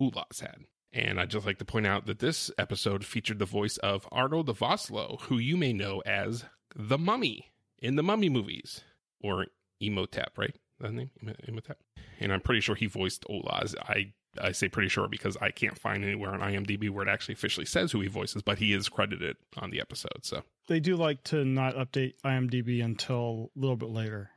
Ulaz 0.01 0.41
had. 0.41 0.65
And 0.93 1.19
I'd 1.19 1.31
just 1.31 1.47
like 1.47 1.59
to 1.59 1.65
point 1.65 1.87
out 1.87 2.07
that 2.07 2.19
this 2.19 2.51
episode 2.59 3.05
featured 3.05 3.39
the 3.39 3.47
voice 3.47 3.79
of 3.79 4.07
Arnold 4.13 4.49
Vosloo, 4.49 5.21
who 5.23 5.39
you 5.39 5.57
may 5.57 5.73
know 5.73 6.03
as 6.05 6.45
the 6.77 6.99
Mummy 6.99 7.51
in 7.79 7.97
the 7.97 8.03
Mummy 8.03 8.29
movies, 8.29 8.83
or 9.21 9.47
Imhotep, 9.81 10.37
right? 10.37 10.55
That 10.81 10.93
name, 10.93 11.11
Imhotep. 11.49 11.79
And 12.21 12.33
I'm 12.33 12.41
pretty 12.41 12.61
sure 12.61 12.75
he 12.75 12.87
voiced 12.87 13.25
Ulaz. 13.29 13.75
I 13.81 14.13
I 14.41 14.53
say 14.53 14.69
pretty 14.69 14.89
sure 14.89 15.09
because 15.09 15.37
I 15.41 15.51
can't 15.51 15.79
find 15.79 16.03
anywhere 16.05 16.33
on 16.33 16.41
IMDb 16.41 16.89
where 16.89 17.07
it 17.07 17.11
actually 17.11 17.35
officially 17.35 17.67
says 17.67 17.93
who 17.93 18.01
he 18.01 18.09
voices, 18.09 18.43
but 18.43 18.59
he 18.59 18.73
is 18.73 18.89
credited 18.89 19.37
on 19.59 19.71
the 19.71 19.81
episode. 19.81 20.25
So 20.25 20.43
they 20.69 20.81
do 20.81 20.97
like 20.97 21.23
to 21.25 21.45
not 21.45 21.75
update 21.75 22.15
IMDb 22.25 22.83
until 22.83 23.51
a 23.55 23.59
little 23.59 23.77
bit 23.77 23.91
later. 23.91 24.31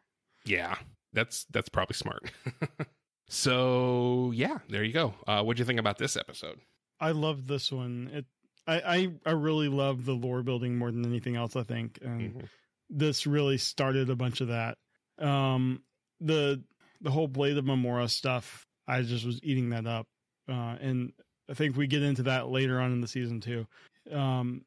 Yeah, 0.46 0.76
that's 1.14 1.46
that's 1.46 1.70
probably 1.70 1.96
smart. 1.96 2.32
so 3.28 4.32
yeah, 4.36 4.60
there 4.70 4.84
you 4.84 4.94
go. 4.94 5.14
Uh, 5.28 5.44
what 5.44 5.58
do 5.58 5.62
you 5.62 5.66
think 5.66 5.80
about 5.80 5.98
this 5.98 6.16
episode? 6.18 6.60
I 7.00 7.12
love 7.12 7.48
this 7.48 7.72
one. 7.72 8.10
It 8.14 8.26
I, 8.68 8.82
I 8.96 9.12
I 9.26 9.32
really 9.32 9.68
love 9.68 10.06
the 10.06 10.14
lore 10.14 10.44
building 10.44 10.78
more 10.78 10.92
than 10.92 11.06
anything 11.06 11.36
else. 11.36 11.56
I 11.56 11.64
think, 11.64 12.00
and 12.02 12.22
mm-hmm. 12.22 12.46
this 12.90 13.28
really 13.28 13.58
started 13.58 14.10
a 14.10 14.16
bunch 14.16 14.42
of 14.42 14.50
that. 14.50 14.78
Um, 15.20 15.82
the 16.20 16.64
the 17.02 17.12
whole 17.12 17.28
Blade 17.28 17.58
of 17.58 17.66
Marmora 17.66 18.10
stuff 18.10 18.66
I 18.88 19.02
just 19.02 19.26
was 19.26 19.40
eating 19.44 19.70
that 19.70 19.88
up. 19.88 20.08
Uh, 20.48 20.76
and 20.80 21.14
I 21.50 21.54
think 21.54 21.76
we 21.76 21.88
get 21.88 22.04
into 22.04 22.24
that 22.24 22.50
later 22.50 22.80
on 22.80 22.92
in 22.92 23.02
the 23.02 23.08
season 23.08 23.42
too. 23.42 23.68
Um, 24.12 24.64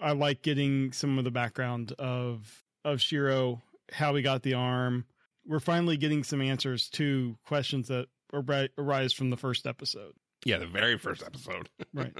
I 0.00 0.12
like 0.12 0.42
getting 0.42 0.92
some 0.92 1.18
of 1.18 1.24
the 1.24 1.30
background 1.30 1.92
of 1.98 2.64
of 2.84 3.00
Shiro, 3.00 3.62
how 3.90 4.14
he 4.14 4.22
got 4.22 4.42
the 4.42 4.54
arm. 4.54 5.04
We're 5.46 5.60
finally 5.60 5.96
getting 5.96 6.24
some 6.24 6.40
answers 6.40 6.88
to 6.90 7.36
questions 7.44 7.88
that 7.88 8.06
arise 8.32 9.12
from 9.12 9.30
the 9.30 9.36
first 9.36 9.66
episode. 9.66 10.12
Yeah, 10.44 10.58
the 10.58 10.66
very 10.66 10.98
first 10.98 11.22
episode. 11.22 11.68
Right. 11.92 12.14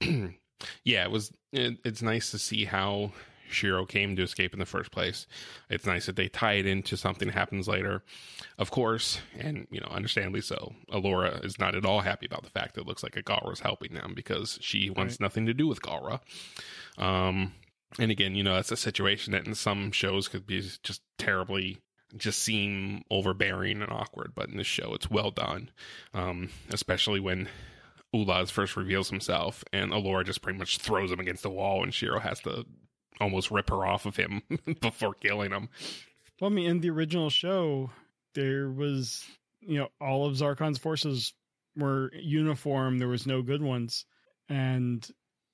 yeah, 0.84 1.04
it 1.04 1.10
was. 1.10 1.32
It, 1.52 1.78
it's 1.84 2.02
nice 2.02 2.30
to 2.30 2.38
see 2.38 2.64
how 2.64 3.12
Shiro 3.48 3.86
came 3.86 4.16
to 4.16 4.22
escape 4.22 4.52
in 4.52 4.58
the 4.58 4.66
first 4.66 4.90
place. 4.90 5.26
It's 5.70 5.86
nice 5.86 6.06
that 6.06 6.16
they 6.16 6.28
tie 6.28 6.54
it 6.54 6.66
into 6.66 6.96
something 6.96 7.28
that 7.28 7.34
happens 7.34 7.68
later. 7.68 8.02
Of 8.58 8.70
course, 8.70 9.20
and 9.38 9.66
you 9.70 9.80
know, 9.80 9.88
understandably 9.90 10.40
so, 10.40 10.74
Allura 10.90 11.44
is 11.44 11.58
not 11.58 11.74
at 11.74 11.84
all 11.84 12.00
happy 12.00 12.26
about 12.26 12.42
the 12.42 12.50
fact 12.50 12.74
that 12.74 12.82
it 12.82 12.86
looks 12.86 13.02
like 13.02 13.16
a 13.16 13.22
Galra 13.22 13.52
is 13.52 13.60
helping 13.60 13.94
them 13.94 14.12
because 14.14 14.58
she 14.60 14.90
wants 14.90 15.14
right. 15.14 15.20
nothing 15.20 15.46
to 15.46 15.54
do 15.54 15.66
with 15.66 15.82
Galra. 15.82 16.20
Um, 16.98 17.52
and 17.98 18.10
again, 18.10 18.34
you 18.34 18.42
know, 18.42 18.54
that's 18.54 18.72
a 18.72 18.76
situation 18.76 19.32
that 19.32 19.46
in 19.46 19.54
some 19.54 19.92
shows 19.92 20.28
could 20.28 20.46
be 20.46 20.60
just 20.82 21.02
terribly 21.18 21.78
just 22.16 22.42
seem 22.42 23.02
overbearing 23.10 23.82
and 23.82 23.90
awkward, 23.90 24.32
but 24.34 24.48
in 24.48 24.56
this 24.56 24.66
show 24.66 24.94
it's 24.94 25.10
well 25.10 25.30
done. 25.30 25.70
Um, 26.14 26.50
especially 26.70 27.20
when 27.20 27.48
Ulaz 28.14 28.50
first 28.50 28.76
reveals 28.76 29.10
himself 29.10 29.64
and 29.72 29.92
Allura 29.92 30.24
just 30.24 30.42
pretty 30.42 30.58
much 30.58 30.78
throws 30.78 31.10
him 31.10 31.20
against 31.20 31.42
the 31.42 31.50
wall 31.50 31.82
and 31.82 31.92
Shiro 31.92 32.20
has 32.20 32.40
to 32.40 32.64
almost 33.20 33.50
rip 33.50 33.70
her 33.70 33.84
off 33.84 34.06
of 34.06 34.16
him 34.16 34.42
before 34.80 35.14
killing 35.14 35.52
him. 35.52 35.68
Well, 36.40 36.50
I 36.50 36.54
mean, 36.54 36.70
in 36.70 36.80
the 36.80 36.90
original 36.90 37.30
show, 37.30 37.90
there 38.34 38.68
was, 38.68 39.24
you 39.60 39.78
know, 39.78 39.88
all 40.00 40.26
of 40.26 40.34
Zarkon's 40.34 40.78
forces 40.78 41.32
were 41.76 42.10
uniform. 42.14 42.98
There 42.98 43.08
was 43.08 43.26
no 43.26 43.42
good 43.42 43.62
ones. 43.62 44.04
And 44.48 45.06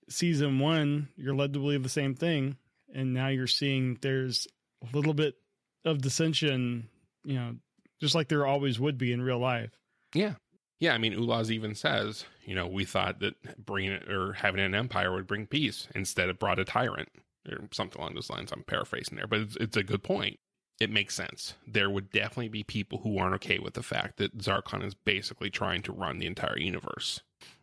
season 0.08 0.58
one, 0.58 1.08
you're 1.16 1.34
led 1.34 1.52
to 1.52 1.60
believe 1.60 1.82
the 1.82 1.88
same 1.88 2.14
thing. 2.14 2.56
And 2.94 3.14
now 3.14 3.28
you're 3.28 3.46
seeing 3.46 3.96
there's 4.02 4.46
a 4.82 4.96
little 4.96 5.14
bit 5.14 5.36
of 5.84 6.00
dissension, 6.00 6.88
you 7.24 7.34
know, 7.34 7.56
just 8.00 8.14
like 8.14 8.28
there 8.28 8.46
always 8.46 8.80
would 8.80 8.98
be 8.98 9.12
in 9.12 9.22
real 9.22 9.38
life. 9.38 9.70
Yeah. 10.14 10.34
Yeah, 10.80 10.94
I 10.94 10.98
mean, 10.98 11.14
Ulaz 11.14 11.50
even 11.50 11.76
says, 11.76 12.24
you 12.44 12.56
know, 12.56 12.66
we 12.66 12.84
thought 12.84 13.20
that 13.20 13.34
bringing 13.64 13.92
it 13.92 14.10
or 14.10 14.32
having 14.32 14.60
an 14.60 14.74
empire 14.74 15.12
would 15.12 15.28
bring 15.28 15.46
peace. 15.46 15.86
Instead, 15.94 16.28
it 16.28 16.40
brought 16.40 16.58
a 16.58 16.64
tyrant 16.64 17.08
or 17.48 17.68
something 17.70 18.00
along 18.00 18.14
those 18.14 18.30
lines. 18.30 18.50
I'm 18.52 18.64
paraphrasing 18.64 19.16
there, 19.16 19.28
but 19.28 19.40
it's, 19.40 19.56
it's 19.56 19.76
a 19.76 19.84
good 19.84 20.02
point. 20.02 20.40
It 20.80 20.90
makes 20.90 21.14
sense. 21.14 21.54
There 21.68 21.88
would 21.88 22.10
definitely 22.10 22.48
be 22.48 22.64
people 22.64 22.98
who 22.98 23.18
aren't 23.18 23.36
okay 23.36 23.60
with 23.60 23.74
the 23.74 23.82
fact 23.84 24.16
that 24.16 24.38
Zarkon 24.38 24.84
is 24.84 24.94
basically 24.94 25.50
trying 25.50 25.82
to 25.82 25.92
run 25.92 26.18
the 26.18 26.26
entire 26.26 26.58
universe 26.58 27.20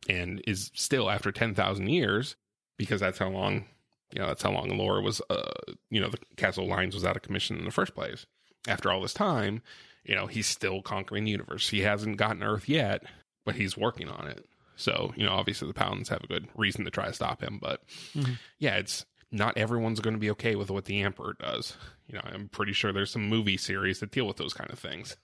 and 0.08 0.42
is 0.48 0.72
still 0.74 1.10
after 1.10 1.32
10,000 1.32 1.90
years 1.90 2.38
because 2.78 3.02
that's 3.02 3.20
how 3.20 3.28
long, 3.30 3.66
you 4.12 4.20
know, 4.20 4.28
that's 4.28 4.44
how 4.44 4.52
long 4.52 4.70
Allura 4.70 5.04
was, 5.04 5.22
uh, 5.30 5.52
you 5.90 6.00
know, 6.02 6.10
the 6.10 6.18
Castle 6.36 6.68
Lions 6.68 6.96
was 6.96 7.06
out 7.06 7.16
of 7.16 7.22
commission 7.22 7.58
in 7.58 7.66
the 7.66 7.72
first 7.72 7.94
place. 7.94 8.26
After 8.68 8.92
all 8.92 9.02
this 9.02 9.14
time, 9.14 9.62
you 10.04 10.16
know, 10.16 10.28
he's 10.28 10.48
still 10.48 10.82
conquering 10.82 11.26
the 11.26 11.32
universe. 11.32 11.70
He 11.70 11.82
hasn't 11.82 12.18
gotten 12.18 12.44
Earth 12.44 12.68
yet, 12.68 13.04
but 13.46 13.56
he's 13.56 13.78
working 13.78 14.10
on 14.10 14.28
it. 14.28 14.46
So, 14.76 15.14
you 15.16 15.26
know, 15.26 15.34
obviously 15.34 15.68
the 15.68 15.74
Paladins 15.74 16.10
have 16.10 16.24
a 16.24 16.28
good 16.28 16.48
reason 16.56 16.86
to 16.86 16.92
try 16.92 17.08
to 17.08 17.14
stop 17.14 17.42
him. 17.44 17.60
But 17.62 17.82
mm-hmm. 18.16 18.34
yeah, 18.60 18.78
it's 18.78 19.06
not 19.32 19.58
everyone's 19.58 20.00
going 20.00 20.16
to 20.16 20.20
be 20.20 20.32
okay 20.32 20.56
with 20.56 20.72
what 20.72 20.86
the 20.86 21.02
Emperor 21.02 21.36
does. 21.40 21.76
You 22.08 22.16
know, 22.16 22.22
I'm 22.24 22.50
pretty 22.50 22.74
sure 22.74 22.92
there's 22.92 23.12
some 23.12 23.28
movie 23.30 23.58
series 23.58 24.00
that 24.00 24.12
deal 24.12 24.26
with 24.26 24.38
those 24.38 24.54
kind 24.54 24.72
of 24.72 24.80
things. 24.80 25.18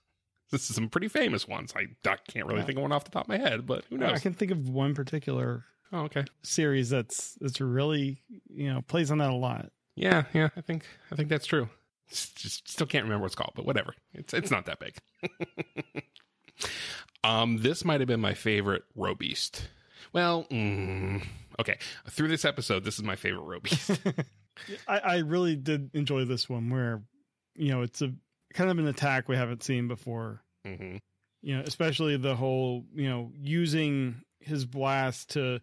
This 0.51 0.69
is 0.69 0.75
some 0.75 0.89
pretty 0.89 1.07
famous 1.07 1.47
ones. 1.47 1.73
I, 1.75 1.87
I 2.07 2.17
can't 2.27 2.45
really 2.45 2.59
Yeah. 2.59 2.65
think 2.65 2.77
of 2.77 2.83
one 2.83 2.91
off 2.91 3.05
the 3.05 3.11
top 3.11 3.23
of 3.23 3.29
my 3.29 3.37
head, 3.37 3.65
but 3.65 3.83
who 3.89 3.97
knows? 3.97 4.11
I 4.11 4.19
can 4.19 4.33
think 4.33 4.51
of 4.51 4.69
one 4.69 4.93
particular 4.93 5.65
oh, 5.93 6.01
okay. 6.01 6.25
series 6.43 6.89
that's 6.89 7.37
that's 7.41 7.61
really 7.61 8.21
you 8.49 8.73
know 8.73 8.81
plays 8.81 9.11
on 9.11 9.19
that 9.19 9.31
a 9.31 9.35
lot. 9.35 9.71
Yeah, 9.95 10.23
yeah, 10.33 10.49
I 10.57 10.61
think 10.61 10.85
I 11.11 11.15
think 11.15 11.29
that's 11.29 11.45
true. 11.45 11.69
Just 12.09 12.69
still 12.69 12.85
can't 12.85 13.03
remember 13.03 13.23
what 13.23 13.27
it's 13.27 13.35
called, 13.35 13.53
but 13.55 13.65
whatever. 13.65 13.93
It's 14.13 14.33
it's 14.33 14.51
not 14.51 14.65
that 14.65 14.79
big. 14.79 14.97
um, 17.23 17.57
this 17.57 17.83
might 17.83 18.01
have 18.01 18.07
been 18.07 18.21
my 18.21 18.33
favorite 18.33 18.83
Robeast. 18.97 19.61
Well, 20.13 20.45
mm, 20.51 21.23
okay. 21.59 21.77
Through 22.09 22.27
this 22.27 22.45
episode, 22.45 22.83
this 22.83 22.95
is 22.95 23.03
my 23.03 23.15
favorite 23.15 23.43
Robeast. 23.43 23.99
I, 24.87 24.99
I 24.99 25.17
really 25.17 25.55
did 25.55 25.89
enjoy 25.93 26.25
this 26.25 26.49
one 26.49 26.69
where 26.69 27.01
you 27.55 27.71
know 27.71 27.81
it's 27.81 28.01
a 28.01 28.13
kind 28.53 28.69
of 28.69 28.77
an 28.77 28.87
attack 28.87 29.27
we 29.27 29.35
haven't 29.35 29.63
seen 29.63 29.87
before. 29.87 30.41
hmm 30.65 30.97
You 31.41 31.57
know, 31.57 31.63
especially 31.65 32.17
the 32.17 32.35
whole 32.35 32.85
you 32.93 33.09
know 33.09 33.31
using 33.35 34.21
his 34.45 34.65
blast 34.65 35.31
to 35.31 35.59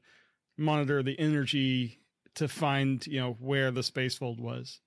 monitor 0.56 1.02
the 1.02 1.18
energy 1.18 1.98
to 2.34 2.48
find 2.48 3.06
you 3.06 3.20
know 3.20 3.36
where 3.40 3.70
the 3.70 3.82
space 3.82 4.16
fold 4.16 4.40
was. 4.40 4.80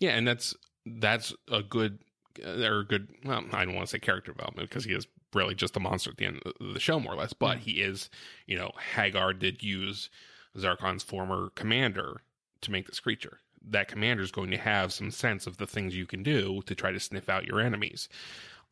Yeah, 0.00 0.10
and 0.10 0.26
that's 0.26 0.54
that's 0.86 1.34
a 1.50 1.62
good 1.62 1.98
or 2.44 2.80
a 2.80 2.84
good. 2.86 3.08
Well, 3.24 3.44
I 3.52 3.64
don't 3.64 3.74
want 3.74 3.86
to 3.88 3.90
say 3.92 3.98
character 3.98 4.32
development 4.32 4.68
because 4.68 4.84
he 4.84 4.92
is 4.92 5.06
really 5.34 5.54
just 5.54 5.76
a 5.76 5.80
monster 5.80 6.10
at 6.10 6.16
the 6.16 6.26
end 6.26 6.40
of 6.60 6.74
the 6.74 6.80
show, 6.80 7.00
more 7.00 7.14
or 7.14 7.16
less. 7.16 7.32
But 7.32 7.58
Yeah. 7.58 7.64
he 7.64 7.72
is, 7.82 8.10
you 8.46 8.56
know, 8.56 8.70
Hagar 8.94 9.32
did 9.32 9.62
use 9.62 10.10
Zarkon's 10.56 11.02
former 11.02 11.50
commander 11.56 12.22
to 12.60 12.70
make 12.70 12.86
this 12.86 13.00
creature. 13.00 13.40
That 13.66 13.88
commander 13.88 14.22
is 14.22 14.30
going 14.30 14.50
to 14.50 14.58
have 14.58 14.92
some 14.92 15.10
sense 15.10 15.46
of 15.46 15.56
the 15.56 15.66
things 15.66 15.96
you 15.96 16.06
can 16.06 16.22
do 16.22 16.62
to 16.66 16.74
try 16.74 16.92
to 16.92 17.00
sniff 17.00 17.28
out 17.28 17.46
your 17.46 17.60
enemies. 17.60 18.08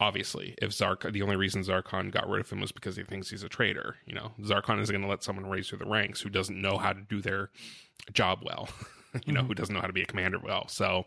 Obviously, 0.00 0.54
if 0.60 0.72
Zark, 0.72 1.10
the 1.12 1.22
only 1.22 1.36
reason 1.36 1.62
Zarkon 1.62 2.10
got 2.10 2.28
rid 2.28 2.40
of 2.40 2.50
him 2.50 2.60
was 2.60 2.72
because 2.72 2.96
he 2.96 3.04
thinks 3.04 3.30
he's 3.30 3.42
a 3.42 3.48
traitor. 3.48 3.96
You 4.06 4.14
know, 4.14 4.32
Zarkon 4.40 4.80
is 4.80 4.90
going 4.90 5.02
to 5.02 5.08
let 5.08 5.22
someone 5.22 5.46
raise 5.46 5.68
through 5.68 5.78
the 5.78 5.86
ranks 5.86 6.20
who 6.20 6.28
doesn't 6.28 6.60
know 6.60 6.78
how 6.78 6.92
to 6.92 7.00
do 7.00 7.20
their 7.20 7.50
job 8.12 8.40
well. 8.42 8.68
you 9.26 9.32
know, 9.32 9.40
who 9.40 9.48
mm-hmm. 9.48 9.54
doesn't 9.54 9.74
know 9.74 9.80
how 9.80 9.86
to 9.86 9.92
be 9.92 10.02
a 10.02 10.06
commander 10.06 10.38
well. 10.38 10.66
So 10.68 11.04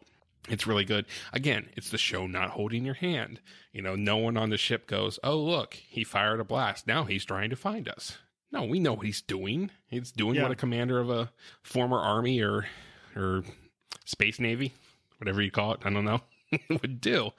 it's 0.49 0.67
really 0.67 0.85
good. 0.85 1.05
Again, 1.33 1.69
it's 1.75 1.89
the 1.89 1.97
show 1.97 2.27
not 2.27 2.51
holding 2.51 2.85
your 2.85 2.93
hand. 2.95 3.41
You 3.73 3.81
know, 3.81 3.95
no 3.95 4.17
one 4.17 4.37
on 4.37 4.49
the 4.49 4.57
ship 4.57 4.87
goes, 4.87 5.19
"Oh, 5.23 5.37
look, 5.37 5.73
he 5.73 6.03
fired 6.03 6.39
a 6.39 6.43
blast. 6.43 6.87
Now 6.87 7.03
he's 7.03 7.25
trying 7.25 7.49
to 7.49 7.55
find 7.55 7.89
us." 7.89 8.17
No, 8.51 8.63
we 8.63 8.79
know 8.79 8.93
what 8.93 9.05
he's 9.05 9.21
doing. 9.21 9.71
He's 9.87 10.11
doing 10.11 10.35
Yeah. 10.35 10.43
what 10.43 10.51
a 10.51 10.55
commander 10.55 10.99
of 10.99 11.09
a 11.09 11.31
former 11.63 11.99
army 11.99 12.41
or 12.41 12.67
or 13.15 13.43
space 14.05 14.39
navy, 14.39 14.73
whatever 15.17 15.41
you 15.41 15.51
call 15.51 15.73
it, 15.73 15.79
I 15.83 15.89
don't 15.89 16.05
know, 16.05 16.21
would 16.81 17.01
do. 17.01 17.31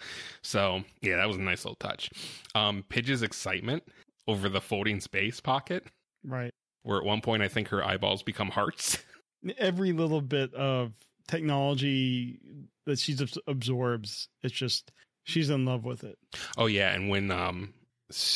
So, 0.43 0.83
yeah, 1.01 1.17
that 1.17 1.29
was 1.29 1.37
a 1.37 1.41
nice 1.41 1.65
little 1.65 1.77
touch. 1.77 2.11
Um 2.55 2.85
Pidge's 2.89 3.23
excitement 3.23 3.83
over 4.29 4.49
the 4.49 4.61
folding 4.61 5.01
space 5.01 5.41
pocket, 5.41 5.85
Right. 6.25 6.53
where 6.83 6.99
at 6.99 7.05
one 7.05 7.21
point 7.21 7.43
I 7.43 7.49
think 7.49 7.69
her 7.69 7.85
eyeballs 7.85 8.23
become 8.23 8.49
hearts. 8.51 8.99
Every 9.59 9.93
little 9.93 10.21
bit 10.21 10.53
of 10.55 10.93
technology 11.29 12.39
that 12.87 12.99
she 12.99 13.13
abs- 13.15 13.39
absorbs, 13.47 14.29
it's 14.43 14.55
just 14.55 14.91
she's 15.25 15.51
in 15.51 15.65
love 15.65 15.85
with 15.85 16.05
it. 16.05 16.19
Oh 16.57 16.67
yeah, 16.67 16.93
and 16.93 17.09
when 17.09 17.31
um 17.31 17.73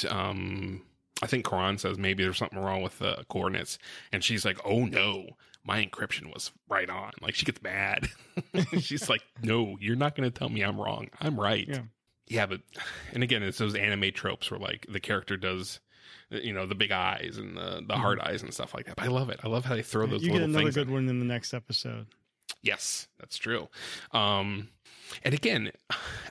um 0.08 0.82
I 1.22 1.26
think 1.26 1.44
Coran 1.44 1.78
says 1.78 1.98
maybe 1.98 2.22
there's 2.22 2.38
something 2.38 2.58
wrong 2.58 2.82
with 2.82 2.98
the 2.98 3.24
coordinates, 3.28 3.78
and 4.12 4.24
she's 4.24 4.44
like, 4.44 4.58
"Oh 4.64 4.84
no, 4.86 5.26
my 5.64 5.84
encryption 5.84 6.32
was 6.32 6.50
right 6.68 6.88
on." 6.88 7.12
Like 7.20 7.34
she 7.34 7.44
gets 7.46 7.62
mad. 7.62 8.08
she's 8.80 9.08
like, 9.08 9.22
"No, 9.42 9.76
you're 9.80 9.96
not 9.96 10.14
going 10.14 10.30
to 10.30 10.36
tell 10.36 10.48
me 10.48 10.62
I'm 10.62 10.80
wrong. 10.80 11.08
I'm 11.20 11.38
right." 11.38 11.66
Yeah. 11.68 11.82
Yeah, 12.26 12.46
but 12.46 12.60
and 13.12 13.24
again, 13.24 13.42
it's 13.42 13.58
those 13.58 13.74
anime 13.74 14.12
tropes 14.12 14.50
where 14.50 14.60
like 14.60 14.86
the 14.88 15.00
character 15.00 15.36
does, 15.36 15.80
you 16.30 16.52
know, 16.52 16.64
the 16.64 16.76
big 16.76 16.92
eyes 16.92 17.38
and 17.38 17.56
the 17.56 17.82
the 17.86 17.96
hard 17.96 18.20
eyes 18.20 18.42
and 18.42 18.54
stuff 18.54 18.72
like 18.72 18.86
that. 18.86 18.96
But 18.96 19.06
I 19.06 19.08
love 19.08 19.30
it. 19.30 19.40
I 19.42 19.48
love 19.48 19.64
how 19.64 19.74
they 19.74 19.82
throw 19.82 20.06
those 20.06 20.22
you 20.22 20.30
get 20.30 20.42
another 20.42 20.64
things. 20.64 20.76
in. 20.76 20.84
good 20.84 20.92
one 20.92 21.08
in 21.08 21.18
the 21.18 21.24
next 21.24 21.52
episode. 21.52 22.06
Yes, 22.62 23.08
that's 23.18 23.36
true. 23.36 23.68
Um, 24.12 24.68
and 25.24 25.34
again, 25.34 25.72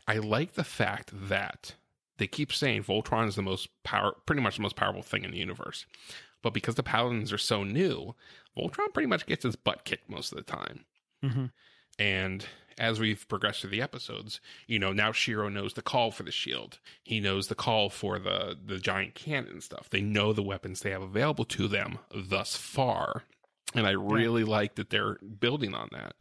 I 0.07 0.17
like 0.17 0.53
the 0.53 0.63
fact 0.63 1.11
that 1.13 1.75
they 2.17 2.27
keep 2.27 2.53
saying 2.53 2.83
Voltron 2.83 3.27
is 3.27 3.35
the 3.35 3.41
most 3.41 3.69
power, 3.83 4.15
pretty 4.25 4.41
much 4.41 4.57
the 4.57 4.61
most 4.61 4.75
powerful 4.75 5.01
thing 5.01 5.25
in 5.25 5.31
the 5.31 5.37
universe. 5.37 5.85
But 6.41 6.53
because 6.53 6.75
the 6.75 6.83
Paladins 6.83 7.33
are 7.33 7.37
so 7.37 7.63
new, 7.63 8.15
Voltron 8.57 8.93
pretty 8.93 9.07
much 9.07 9.25
gets 9.25 9.43
his 9.43 9.55
butt 9.55 9.85
kicked 9.85 10.09
most 10.09 10.31
of 10.31 10.37
the 10.37 10.43
time. 10.43 10.85
hmm 11.23 11.45
And 11.97 12.45
as 12.77 12.99
we've 12.99 13.27
progressed 13.27 13.61
through 13.61 13.71
the 13.71 13.81
episodes, 13.81 14.39
you 14.65 14.79
know, 14.79 14.93
now 14.93 15.11
Shiro 15.11 15.49
knows 15.49 15.73
the 15.73 15.81
call 15.81 16.11
for 16.11 16.23
the 16.23 16.31
shield. 16.31 16.79
He 17.03 17.19
knows 17.19 17.47
the 17.47 17.55
call 17.55 17.89
for 17.89 18.17
the 18.19 18.57
the 18.63 18.79
giant 18.79 19.15
cannon 19.15 19.51
and 19.51 19.63
stuff. 19.63 19.89
They 19.89 20.01
know 20.01 20.33
the 20.33 20.43
weapons 20.43 20.81
they 20.81 20.91
have 20.91 21.01
available 21.01 21.45
to 21.45 21.67
them 21.67 21.99
thus 22.13 22.55
far. 22.55 23.23
And 23.75 23.85
I 23.85 23.91
really 23.91 24.43
like 24.43 24.75
that 24.75 24.89
they're 24.89 25.17
building 25.39 25.75
on 25.75 25.89
that. 25.91 26.15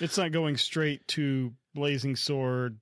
It's 0.00 0.16
not 0.16 0.32
going 0.32 0.56
straight 0.56 1.06
to 1.08 1.52
blazing 1.74 2.16
sword, 2.16 2.78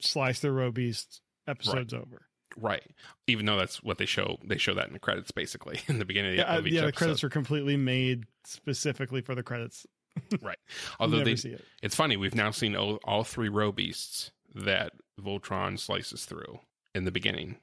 slice 0.00 0.38
the 0.38 0.48
Robeast. 0.48 1.20
Episode's 1.48 1.94
over. 1.94 2.25
Right. 2.58 2.82
Even 3.26 3.46
though 3.46 3.56
that's 3.56 3.82
what 3.82 3.98
they 3.98 4.06
show, 4.06 4.38
they 4.44 4.56
show 4.58 4.74
that 4.74 4.86
in 4.86 4.92
the 4.92 4.98
credits 4.98 5.30
basically 5.30 5.80
in 5.88 5.98
the 5.98 6.04
beginning 6.04 6.32
of, 6.32 6.36
the, 6.36 6.42
Yeah, 6.42 6.56
of 6.58 6.66
each 6.66 6.72
yeah. 6.74 6.80
The 6.82 6.86
episode. 6.88 6.98
credits 6.98 7.24
are 7.24 7.28
completely 7.28 7.76
made 7.76 8.24
specifically 8.44 9.20
for 9.20 9.34
the 9.34 9.42
credits. 9.42 9.86
Right. 10.40 10.56
Although 10.98 11.22
they, 11.22 11.36
see 11.36 11.50
it. 11.50 11.62
it's 11.82 11.94
funny, 11.94 12.16
we've 12.16 12.34
now 12.34 12.50
seen 12.50 12.74
all, 12.74 12.98
all 13.04 13.22
three 13.22 13.50
Robeasts 13.50 14.30
that 14.54 14.92
Voltron 15.20 15.78
slices 15.78 16.24
through 16.24 16.58
in 16.94 17.04
the 17.04 17.10
beginning. 17.10 17.56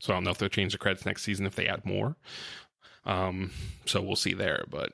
So 0.00 0.12
I 0.12 0.16
don't 0.16 0.24
know 0.24 0.30
if 0.30 0.36
they'll 0.36 0.50
change 0.50 0.72
the 0.72 0.78
credits 0.78 1.06
next 1.06 1.22
season 1.22 1.46
if 1.46 1.56
they 1.56 1.66
add 1.66 1.86
more. 1.86 2.16
Um, 3.06 3.52
so 3.86 4.02
we'll 4.02 4.16
see 4.16 4.34
there. 4.34 4.64
But 4.68 4.92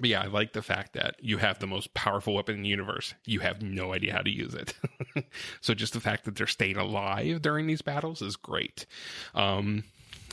but 0.00 0.08
yeah, 0.08 0.22
I 0.22 0.26
like 0.26 0.52
the 0.52 0.62
fact 0.62 0.92
that 0.94 1.16
you 1.20 1.38
have 1.38 1.58
the 1.58 1.66
most 1.66 1.92
powerful 1.94 2.34
weapon 2.34 2.56
in 2.56 2.62
the 2.62 2.68
universe. 2.68 3.14
You 3.24 3.40
have 3.40 3.62
no 3.62 3.92
idea 3.92 4.12
how 4.12 4.22
to 4.22 4.30
use 4.30 4.54
it. 4.54 4.74
so 5.60 5.74
just 5.74 5.92
the 5.92 6.00
fact 6.00 6.24
that 6.24 6.36
they're 6.36 6.46
staying 6.46 6.76
alive 6.76 7.42
during 7.42 7.66
these 7.66 7.82
battles 7.82 8.22
is 8.22 8.36
great. 8.36 8.86
Um, 9.34 9.84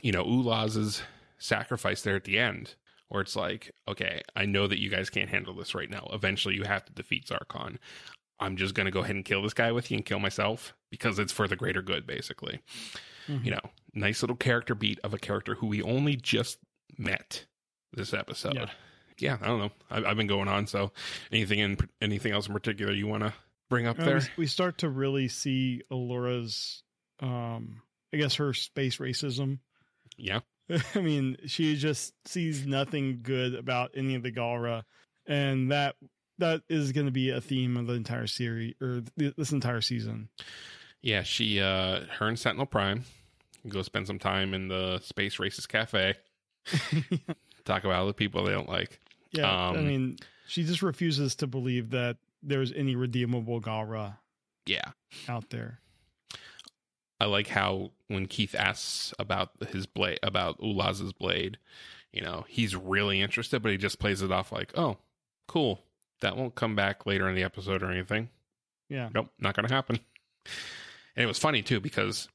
you 0.01 0.11
know, 0.11 0.23
Ulaz's 0.23 1.01
sacrifice 1.37 2.01
there 2.01 2.15
at 2.15 2.23
the 2.25 2.37
end, 2.39 2.75
where 3.09 3.21
it's 3.21 3.35
like, 3.35 3.71
okay, 3.87 4.21
I 4.35 4.45
know 4.45 4.67
that 4.67 4.79
you 4.79 4.89
guys 4.89 5.09
can't 5.09 5.29
handle 5.29 5.55
this 5.55 5.75
right 5.75 5.89
now. 5.89 6.07
Eventually, 6.13 6.55
you 6.55 6.63
have 6.63 6.85
to 6.85 6.93
defeat 6.93 7.27
Zarkon. 7.27 7.77
I'm 8.39 8.57
just 8.57 8.75
going 8.75 8.85
to 8.85 8.91
go 8.91 8.99
ahead 8.99 9.15
and 9.15 9.23
kill 9.23 9.41
this 9.41 9.53
guy 9.53 9.71
with 9.71 9.89
you 9.89 9.97
and 9.97 10.05
kill 10.05 10.19
myself 10.19 10.73
because 10.91 11.19
it's 11.19 11.31
for 11.31 11.47
the 11.47 11.55
greater 11.55 11.81
good, 11.81 12.05
basically. 12.05 12.59
Mhm. 13.27 13.45
You 13.45 13.51
know, 13.51 13.61
nice 13.93 14.21
little 14.21 14.35
character 14.35 14.75
beat 14.75 14.99
of 15.03 15.13
a 15.13 15.17
character 15.17 15.55
who 15.55 15.67
we 15.67 15.81
only 15.81 16.15
just 16.15 16.59
met 16.97 17.45
this 17.93 18.13
episode. 18.13 18.55
Yeah. 18.55 18.69
Yeah, 19.19 19.37
I 19.41 19.47
don't 19.47 19.59
know. 19.59 19.71
I, 19.89 20.03
I've 20.03 20.17
been 20.17 20.27
going 20.27 20.47
on. 20.47 20.67
So, 20.67 20.91
anything 21.31 21.59
in 21.59 21.77
anything 22.01 22.31
else 22.33 22.47
in 22.47 22.53
particular 22.53 22.91
you 22.91 23.07
want 23.07 23.23
to 23.23 23.33
bring 23.69 23.87
up 23.87 23.99
Uh, 23.99 24.03
there? 24.05 24.17
we, 24.19 24.25
we 24.43 24.47
start 24.47 24.79
to 24.79 24.89
really 24.89 25.27
see 25.27 25.81
Allura's, 25.91 26.83
um, 27.21 27.81
I 28.13 28.17
guess 28.17 28.35
her 28.35 28.53
space 28.53 28.97
racism. 28.97 29.59
Yeah, 30.17 30.39
I 30.95 30.99
mean, 31.01 31.37
she 31.45 31.75
just 31.77 32.13
sees 32.27 32.65
nothing 32.65 33.19
good 33.23 33.55
about 33.55 33.91
any 33.95 34.15
of 34.15 34.23
the 34.23 34.31
Galra, 34.31 34.83
and 35.25 35.71
that 35.71 35.95
that 36.37 36.61
is 36.67 36.91
going 36.91 37.05
to 37.05 37.11
be 37.13 37.29
a 37.29 37.39
theme 37.39 37.77
of 37.77 37.87
the 37.87 37.93
entire 37.93 38.27
series 38.27 38.75
or 38.81 39.01
th- 39.17 39.35
this 39.37 39.51
entire 39.53 39.79
season. 39.81 40.27
yeah. 41.01 41.23
She, 41.23 41.61
uh, 41.61 42.01
her 42.19 42.27
and 42.27 42.37
Sentinel 42.37 42.65
Prime 42.65 43.05
go 43.69 43.81
spend 43.81 44.05
some 44.07 44.19
time 44.19 44.53
in 44.53 44.67
the 44.67 44.99
Space 44.99 45.37
Racist 45.37 45.69
Cafe. 45.69 46.15
Talk 47.65 47.83
about 47.83 47.95
all 48.01 48.07
the 48.07 48.13
people 48.13 48.43
they 48.43 48.51
don't 48.51 48.69
like. 48.69 48.99
Yeah, 49.37 49.49
I 49.49 49.75
Um, 49.77 49.87
mean, 49.87 50.17
she 50.47 50.63
just 50.63 50.81
refuses 50.81 51.35
to 51.37 51.47
believe 51.47 51.91
that 51.91 52.17
there's 52.43 52.71
any 52.71 52.95
redeemable 52.95 53.61
Galra 53.61 54.17
Yeah, 54.65 54.91
out 55.27 55.49
there. 55.49 55.79
I 57.19 57.25
like 57.25 57.47
how 57.47 57.91
when 58.07 58.25
Keith 58.27 58.53
asks 58.55 59.13
about 59.17 59.51
his 59.69 59.85
blade, 59.85 60.19
about 60.21 60.59
Ulaz's 60.59 61.13
blade, 61.13 61.57
you 62.11 62.21
know, 62.21 62.45
he's 62.47 62.75
really 62.75 63.21
interested, 63.21 63.61
but 63.61 63.71
he 63.71 63.77
just 63.77 63.99
plays 63.99 64.21
it 64.21 64.31
off 64.31 64.51
like, 64.51 64.77
"Oh, 64.77 64.97
cool. 65.47 65.81
That 66.21 66.35
won't 66.37 66.55
come 66.55 66.75
back 66.75 67.05
later 67.05 67.27
in 67.29 67.35
the 67.35 67.43
episode 67.43 67.83
or 67.83 67.91
anything." 67.91 68.29
Yeah, 68.89 69.09
Nope, 69.13 69.31
not 69.39 69.55
going 69.55 69.67
to 69.67 69.73
happen. 69.73 69.99
And 71.15 71.23
it 71.23 71.27
was 71.27 71.39
funny 71.39 71.61
too 71.61 71.79
because 71.79 72.27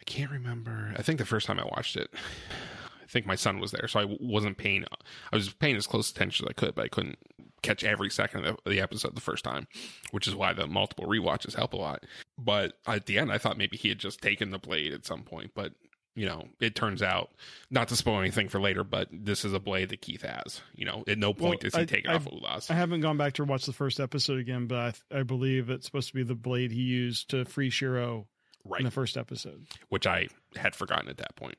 I 0.00 0.04
can't 0.04 0.30
remember. 0.30 0.92
I 0.96 1.02
think 1.02 1.18
the 1.18 1.24
first 1.24 1.46
time 1.46 1.58
I 1.60 1.64
watched 1.64 1.96
it, 1.96 2.12
I 2.12 2.77
think 3.08 3.26
my 3.26 3.34
son 3.34 3.58
was 3.60 3.70
there, 3.70 3.88
so 3.88 4.00
I 4.00 4.02
w- 4.02 4.18
wasn't 4.20 4.58
paying. 4.58 4.84
I 5.32 5.36
was 5.36 5.52
paying 5.52 5.76
as 5.76 5.86
close 5.86 6.10
attention 6.10 6.46
as 6.46 6.50
I 6.50 6.52
could, 6.52 6.74
but 6.74 6.84
I 6.84 6.88
couldn't 6.88 7.18
catch 7.62 7.82
every 7.84 8.10
second 8.10 8.44
of 8.46 8.56
the 8.66 8.80
episode 8.80 9.14
the 9.14 9.20
first 9.20 9.44
time, 9.44 9.66
which 10.12 10.28
is 10.28 10.34
why 10.34 10.52
the 10.52 10.66
multiple 10.66 11.06
rewatches 11.06 11.56
help 11.56 11.72
a 11.72 11.76
lot. 11.76 12.04
But 12.38 12.74
at 12.86 13.06
the 13.06 13.18
end, 13.18 13.32
I 13.32 13.38
thought 13.38 13.58
maybe 13.58 13.76
he 13.76 13.88
had 13.88 13.98
just 13.98 14.20
taken 14.20 14.50
the 14.50 14.58
blade 14.58 14.92
at 14.92 15.04
some 15.06 15.22
point, 15.22 15.52
but 15.54 15.72
you 16.14 16.26
know, 16.26 16.48
it 16.60 16.74
turns 16.74 17.00
out 17.00 17.30
not 17.70 17.86
to 17.88 17.96
spoil 17.96 18.18
anything 18.18 18.48
for 18.48 18.60
later, 18.60 18.82
but 18.82 19.08
this 19.12 19.44
is 19.44 19.52
a 19.52 19.60
blade 19.60 19.88
that 19.90 20.00
Keith 20.00 20.22
has. 20.22 20.60
You 20.74 20.84
know, 20.84 21.04
at 21.06 21.16
no 21.16 21.32
point 21.32 21.62
Well, 21.62 21.70
does 21.70 21.74
he 21.76 21.82
I- 21.82 21.84
take 21.84 22.04
it 22.06 22.10
I- 22.10 22.14
off 22.16 22.26
Ulaz. 22.26 22.70
I 22.70 22.74
haven't 22.74 23.02
gone 23.02 23.16
back 23.16 23.34
to 23.34 23.44
watch 23.44 23.66
the 23.66 23.72
first 23.72 24.00
episode 24.00 24.38
again, 24.40 24.66
but 24.66 24.96
I, 25.12 25.20
I 25.20 25.22
believe 25.22 25.70
it's 25.70 25.86
supposed 25.86 26.08
to 26.08 26.14
be 26.14 26.24
the 26.24 26.34
blade 26.34 26.72
he 26.72 26.82
used 26.82 27.30
to 27.30 27.44
free 27.44 27.70
Shiro 27.70 28.26
right. 28.64 28.80
in 28.80 28.84
the 28.84 28.90
first 28.90 29.16
episode. 29.16 29.66
which 29.90 30.08
I 30.08 30.26
had 30.56 30.74
forgotten 30.74 31.08
at 31.08 31.18
that 31.18 31.36
point. 31.36 31.56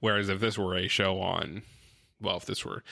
Whereas 0.00 0.28
if 0.28 0.40
this 0.40 0.58
were 0.58 0.76
a 0.76 0.88
show 0.88 1.20
on, 1.20 1.62
well, 2.20 2.36
if 2.36 2.46
this 2.46 2.64
were, 2.64 2.82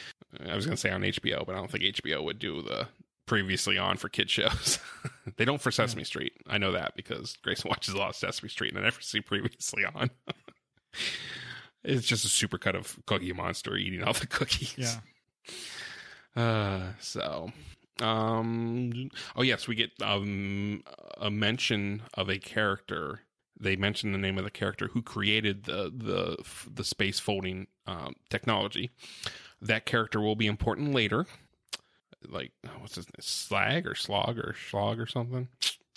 I 0.46 0.54
was 0.54 0.66
going 0.66 0.76
to 0.76 0.80
say 0.80 0.90
on 0.90 1.02
HBO, 1.02 1.46
but 1.46 1.54
I 1.54 1.58
don't 1.58 1.70
think 1.70 1.84
HBO 1.84 2.24
would 2.24 2.38
do 2.38 2.62
the 2.62 2.88
previously 3.26 3.78
on 3.78 3.96
for 3.96 4.08
kid 4.08 4.30
shows. 4.30 4.78
they 5.36 5.44
don't 5.44 5.60
for 5.60 5.70
Sesame 5.70 6.04
Street. 6.04 6.32
I 6.48 6.58
know 6.58 6.72
that 6.72 6.94
because 6.96 7.36
Grayson 7.42 7.68
watches 7.70 7.94
a 7.94 7.98
lot 7.98 8.10
of 8.10 8.16
Sesame 8.16 8.48
Street 8.48 8.72
and 8.72 8.80
I 8.80 8.84
never 8.84 9.00
see 9.00 9.20
previously 9.20 9.84
on. 9.84 10.10
it's 11.82 12.06
just 12.06 12.24
a 12.24 12.28
super 12.28 12.58
supercut 12.58 12.76
of 12.76 12.98
Cookie 13.06 13.32
Monster 13.32 13.76
eating 13.76 14.02
all 14.02 14.12
the 14.12 14.26
cookies. 14.26 14.74
Yeah. 14.76 14.96
Uh, 16.36 16.92
so, 17.00 17.52
um, 18.00 19.10
oh 19.36 19.42
yes, 19.42 19.68
we 19.68 19.74
get 19.76 19.90
um 20.02 20.82
a 21.18 21.30
mention 21.30 22.02
of 22.14 22.28
a 22.28 22.38
character. 22.38 23.20
They 23.58 23.76
mention 23.76 24.12
the 24.12 24.18
name 24.18 24.38
of 24.38 24.44
the 24.44 24.50
character 24.50 24.88
who 24.88 25.02
created 25.02 25.64
the 25.64 25.92
the 25.94 26.36
the 26.72 26.84
space 26.84 27.18
folding 27.20 27.66
um, 27.86 28.14
technology. 28.30 28.90
That 29.62 29.86
character 29.86 30.20
will 30.20 30.36
be 30.36 30.46
important 30.46 30.92
later. 30.92 31.26
Like 32.28 32.52
what's 32.80 32.96
his 32.96 33.06
name? 33.06 33.20
Slag 33.20 33.86
or 33.86 33.94
Slog 33.94 34.38
or 34.38 34.54
Schlog 34.54 34.98
or 34.98 35.06
something. 35.06 35.48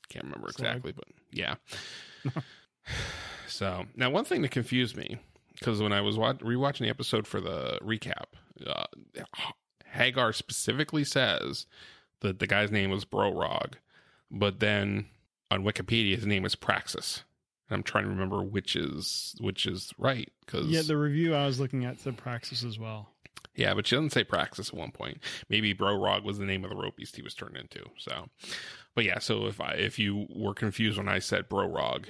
Can't 0.10 0.26
remember 0.26 0.50
Slog. 0.52 0.68
exactly, 0.68 0.92
but 0.94 1.06
yeah. 1.32 1.56
so 3.48 3.86
now, 3.96 4.10
one 4.10 4.26
thing 4.26 4.42
that 4.42 4.52
confused 4.52 4.96
me 4.96 5.18
because 5.54 5.82
when 5.82 5.94
I 5.94 6.02
was 6.02 6.18
watch- 6.18 6.40
rewatching 6.40 6.80
the 6.80 6.90
episode 6.90 7.28
for 7.28 7.42
the 7.42 7.80
recap, 7.82 8.26
uh, 8.66 8.86
Hagar 9.86 10.34
specifically 10.34 11.04
says 11.04 11.66
that 12.20 12.40
the 12.40 12.48
guy's 12.48 12.72
name 12.72 12.92
was 12.92 13.06
Brorog, 13.06 13.74
but 14.30 14.60
then 14.60 15.08
on 15.50 15.64
Wikipedia 15.64 16.16
his 16.16 16.26
name 16.26 16.46
is 16.46 16.56
Praxis. 16.56 17.24
I'm 17.70 17.84
trying 17.84 18.06
to 18.06 18.10
remember 18.10 18.42
which 18.44 18.76
is 18.76 19.36
which 19.40 19.66
is 19.66 19.94
right 19.98 20.32
because 20.46 20.68
Yeah, 20.68 20.82
the 20.84 20.98
review 20.98 21.36
I 21.36 21.46
was 21.46 21.60
looking 21.60 21.86
at 21.86 22.00
said 22.00 22.18
Praxis 22.18 22.64
as 22.64 22.80
well. 22.80 23.10
yeah, 23.56 23.74
but 23.74 23.88
she 23.88 23.96
doesn't 23.96 24.12
say 24.14 24.24
Praxis 24.24 24.70
at 24.70 24.76
one 24.76 24.92
point. 24.92 25.20
Maybe 25.50 25.74
Brorog 25.74 26.24
was 26.24 26.38
the 26.38 26.46
name 26.46 26.64
of 26.64 26.70
the 26.70 26.76
Robeast 26.76 27.16
he 27.16 27.22
was 27.22 27.34
turned 27.34 27.58
into. 27.58 27.84
So, 27.98 28.28
but 28.96 29.04
yeah, 29.04 29.20
so 29.20 29.48
if 29.48 29.60
I 29.60 29.72
if 29.74 30.00
you 30.00 30.28
were 30.30 30.54
confused 30.54 30.98
when 30.98 31.10
I 31.10 31.20
said 31.20 31.50
Brorog, 31.50 32.06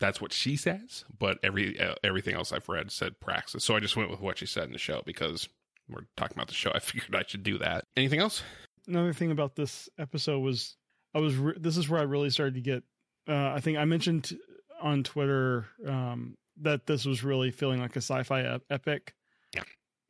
that's 0.00 0.20
what 0.20 0.32
she 0.32 0.56
says. 0.56 1.04
But 1.18 1.38
every 1.42 1.78
uh, 1.80 1.94
everything 2.04 2.34
else 2.34 2.52
I've 2.52 2.68
read 2.68 2.90
said 2.90 3.18
Praxis. 3.20 3.64
So 3.64 3.74
I 3.76 3.80
just 3.80 3.96
went 3.96 4.10
with 4.10 4.20
what 4.20 4.38
she 4.38 4.46
said 4.46 4.64
in 4.64 4.72
the 4.72 4.78
show 4.78 5.02
because 5.06 5.48
we're 5.88 6.06
talking 6.16 6.36
about 6.36 6.48
the 6.48 6.54
show. 6.54 6.70
I 6.74 6.80
figured 6.80 7.14
I 7.16 7.24
should 7.26 7.42
do 7.42 7.58
that. 7.58 7.86
Anything 7.96 8.20
else? 8.20 8.42
Another 8.86 9.12
thing 9.12 9.30
about 9.30 9.54
this 9.56 9.88
episode 9.98 10.40
was 10.40 10.76
I 11.14 11.18
was 11.18 11.34
re- 11.36 11.56
this 11.58 11.76
is 11.76 11.88
where 11.88 12.00
I 12.00 12.04
really 12.04 12.30
started 12.30 12.54
to 12.54 12.60
get. 12.60 12.82
Uh, 13.26 13.52
I 13.52 13.60
think 13.60 13.76
I 13.78 13.84
mentioned 13.84 14.32
on 14.80 15.02
Twitter 15.02 15.66
um, 15.86 16.36
that 16.60 16.86
this 16.86 17.04
was 17.04 17.22
really 17.24 17.50
feeling 17.50 17.80
like 17.80 17.94
a 17.96 18.00
sci-fi 18.00 18.42
ep- 18.42 18.62
epic. 18.70 19.14
Yeah. 19.54 19.62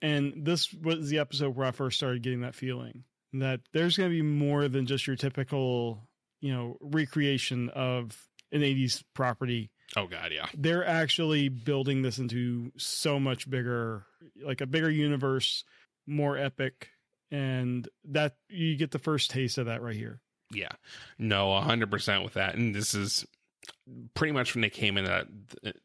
And 0.03 0.45
this 0.47 0.73
was 0.73 1.09
the 1.09 1.19
episode 1.19 1.57
where 1.57 1.67
I 1.67 1.71
first 1.73 1.97
started 1.97 2.23
getting 2.23 2.41
that 2.43 2.55
feeling 2.55 3.05
that 3.35 3.61
there's 3.73 3.97
going 3.97 4.09
to 4.11 4.15
be 4.17 4.23
more 4.23 4.69
than 4.69 4.87
just 4.87 5.07
your 5.07 5.17
typical, 5.17 6.09
you 6.41 6.53
know, 6.53 6.77
recreation 6.81 7.69
of 7.71 8.17
an 8.53 8.63
80s 8.63 9.03
property. 9.15 9.71
Oh 9.97 10.07
God, 10.07 10.33
yeah, 10.33 10.47
They're 10.57 10.87
actually 10.87 11.49
building 11.49 12.03
this 12.03 12.19
into 12.19 12.73
so 12.77 13.19
much 13.19 13.49
bigger, 13.49 14.05
like 14.43 14.61
a 14.61 14.67
bigger 14.67 14.91
universe, 14.91 15.65
more 16.07 16.37
epic, 16.39 16.91
and 17.31 17.89
that 18.05 18.37
you 18.49 18.77
get 18.77 18.91
the 18.91 18.99
first 18.99 19.31
taste 19.31 19.59
of 19.59 19.67
that 19.67 19.83
right 19.83 19.97
here. 19.97 20.21
yeah. 20.53 20.69
No, 21.19 21.59
hundred 21.61 21.91
percent 21.91 22.23
with 22.25 22.35
that. 22.35 22.55
And 22.55 22.75
this 22.75 22.95
is 22.95 23.27
pretty 24.15 24.33
much 24.33 24.55
when 24.55 24.61
they 24.63 24.71
came 24.71 24.99
in 24.99 25.05
that 25.05 25.27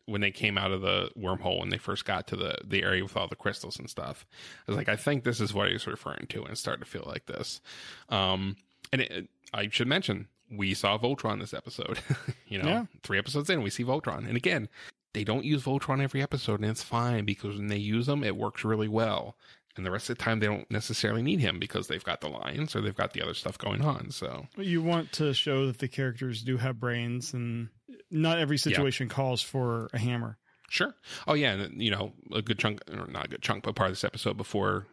when 0.05 0.21
they 0.21 0.31
came 0.31 0.57
out 0.57 0.71
of 0.71 0.81
the 0.81 1.09
wormhole 1.17 1.59
when 1.59 1.69
they 1.69 1.77
first 1.77 2.05
got 2.05 2.27
to 2.27 2.35
the 2.35 2.57
the 2.65 2.83
area 2.83 3.01
with 3.03 3.15
all 3.15 3.27
the 3.27 3.35
crystals 3.35 3.79
and 3.79 3.89
stuff. 3.89 4.25
I 4.67 4.71
was 4.71 4.77
like, 4.77 4.89
I 4.89 4.95
think 4.95 5.23
this 5.23 5.39
is 5.39 5.53
what 5.53 5.69
he's 5.71 5.87
referring 5.87 6.27
to, 6.29 6.41
and 6.41 6.51
it 6.51 6.57
started 6.57 6.83
to 6.85 6.89
feel 6.91 7.05
like 7.07 7.25
this. 7.27 7.61
Um, 8.09 8.57
and 8.91 9.01
it, 9.01 9.29
I 9.53 9.69
should 9.69 9.87
mention 9.87 10.27
we 10.51 10.73
saw 10.73 10.97
Voltron 10.97 11.39
this 11.39 11.53
episode. 11.53 11.99
you 12.47 12.61
know, 12.61 12.67
Yeah. 12.67 12.85
three 13.03 13.17
episodes 13.17 13.49
in, 13.49 13.63
we 13.63 13.69
see 13.69 13.83
Voltron, 13.83 14.27
and 14.27 14.35
again, 14.37 14.67
they 15.13 15.23
don't 15.23 15.45
use 15.45 15.63
Voltron 15.63 16.01
every 16.01 16.21
episode, 16.21 16.59
and 16.59 16.69
it's 16.69 16.83
fine 16.83 17.23
because 17.25 17.57
when 17.57 17.67
they 17.67 17.77
use 17.77 18.05
them, 18.07 18.23
it 18.23 18.35
works 18.35 18.63
really 18.65 18.87
well. 18.87 19.35
And 19.75 19.85
the 19.85 19.91
rest 19.91 20.09
of 20.09 20.17
the 20.17 20.23
time, 20.23 20.39
they 20.39 20.45
don't 20.45 20.69
necessarily 20.69 21.23
need 21.23 21.39
him 21.39 21.57
because 21.59 21.87
they've 21.87 22.03
got 22.03 22.21
the 22.21 22.27
lions 22.29 22.75
or 22.75 22.81
they've 22.81 22.95
got 22.95 23.13
the 23.13 23.21
other 23.23 23.33
stuff 23.33 23.57
going 23.57 23.81
on. 23.81 24.11
So 24.11 24.45
You 24.57 24.81
want 24.83 25.11
to 25.13 25.33
show 25.33 25.65
that 25.67 25.79
the 25.79 25.87
characters 25.87 26.43
do 26.43 26.57
have 26.57 26.79
brains, 26.79 27.33
and 27.33 27.69
not 28.11 28.37
every 28.37 28.57
situation 28.57 29.09
calls 29.09 29.41
for 29.41 29.89
a 29.93 29.97
hammer. 29.97 30.37
Sure. 30.69 30.93
Oh 31.27 31.33
yeah, 31.33 31.53
and 31.53 31.81
you 31.81 31.91
know, 31.91 32.13
a 32.31 32.41
good 32.41 32.59
chunk 32.59 32.81
or 32.91 33.07
not 33.07 33.25
a 33.25 33.29
good 33.29 33.41
chunk, 33.41 33.63
but 33.63 33.75
part 33.75 33.89
of 33.89 33.95
this 33.95 34.03
episode 34.03 34.37
before 34.37 34.85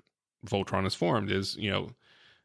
Voltron 0.46 0.86
is 0.86 0.94
formed 0.94 1.30
is, 1.30 1.56
you 1.56 1.70
know, 1.70 1.90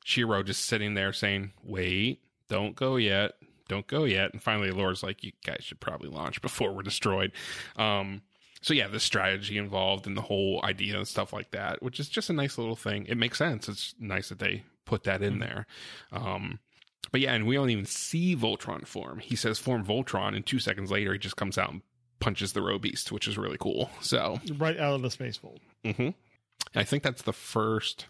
Shiro 0.04 0.44
just 0.44 0.66
sitting 0.66 0.94
there 0.94 1.14
saying, 1.14 1.52
Wait, 1.64 2.22
don't 2.50 2.76
go 2.76 2.96
yet. 2.98 3.34
Don't 3.68 3.88
go 3.88 4.04
yet. 4.04 4.32
And 4.34 4.42
finally 4.44 4.70
Allura's 4.70 5.04
like, 5.04 5.24
You 5.24 5.32
guys 5.46 5.64
should 5.64 5.80
probably 5.80 6.10
launch 6.10 6.42
before 6.42 6.74
we're 6.74 6.82
destroyed. 6.84 7.32
Um 7.78 8.22
so 8.66 8.74
yeah, 8.74 8.88
the 8.88 9.00
strategy 9.00 9.58
involved 9.60 10.08
and 10.08 10.18
the 10.18 10.24
whole 10.24 10.60
idea 10.64 10.98
and 10.98 11.08
stuff 11.08 11.32
like 11.32 11.52
that, 11.52 11.84
which 11.84 12.00
is 12.00 12.10
just 12.10 12.32
a 12.32 12.34
nice 12.34 12.58
little 12.58 12.76
thing. 12.76 13.06
It 13.08 13.16
makes 13.18 13.38
sense. 13.38 13.70
It's 13.70 13.94
nice 14.00 14.30
that 14.30 14.40
they 14.40 14.64
put 14.86 15.04
that 15.04 15.22
in 15.22 15.36
Mhm. 15.36 15.40
there. 15.40 15.68
Um 16.12 16.60
but 17.12 17.22
yeah, 17.22 17.34
and 17.36 17.46
we 17.46 17.56
don't 17.56 17.70
even 17.70 17.86
see 17.86 18.36
Voltron 18.36 18.88
form. 18.88 19.20
He 19.20 19.36
says 19.36 19.60
form 19.60 19.86
Voltron, 19.86 20.36
and 20.36 20.44
two 20.44 20.58
seconds 20.58 20.90
later 20.90 21.14
he 21.14 21.20
just 21.20 21.38
comes 21.38 21.58
out 21.60 21.72
and 21.72 21.82
punches 22.20 22.54
the 22.54 22.62
Robeast, 22.62 23.12
which 23.12 23.28
is 23.28 23.38
really 23.38 23.58
cool. 23.60 23.92
So, 24.02 24.40
Right 24.58 24.78
out 24.80 24.96
of 24.96 25.02
the 25.04 25.12
space 25.12 25.38
fold. 25.38 25.60
hmm 25.86 26.10
I 26.74 26.84
think 26.84 27.04
that's 27.04 27.22
the 27.22 27.34
first. 27.34 28.08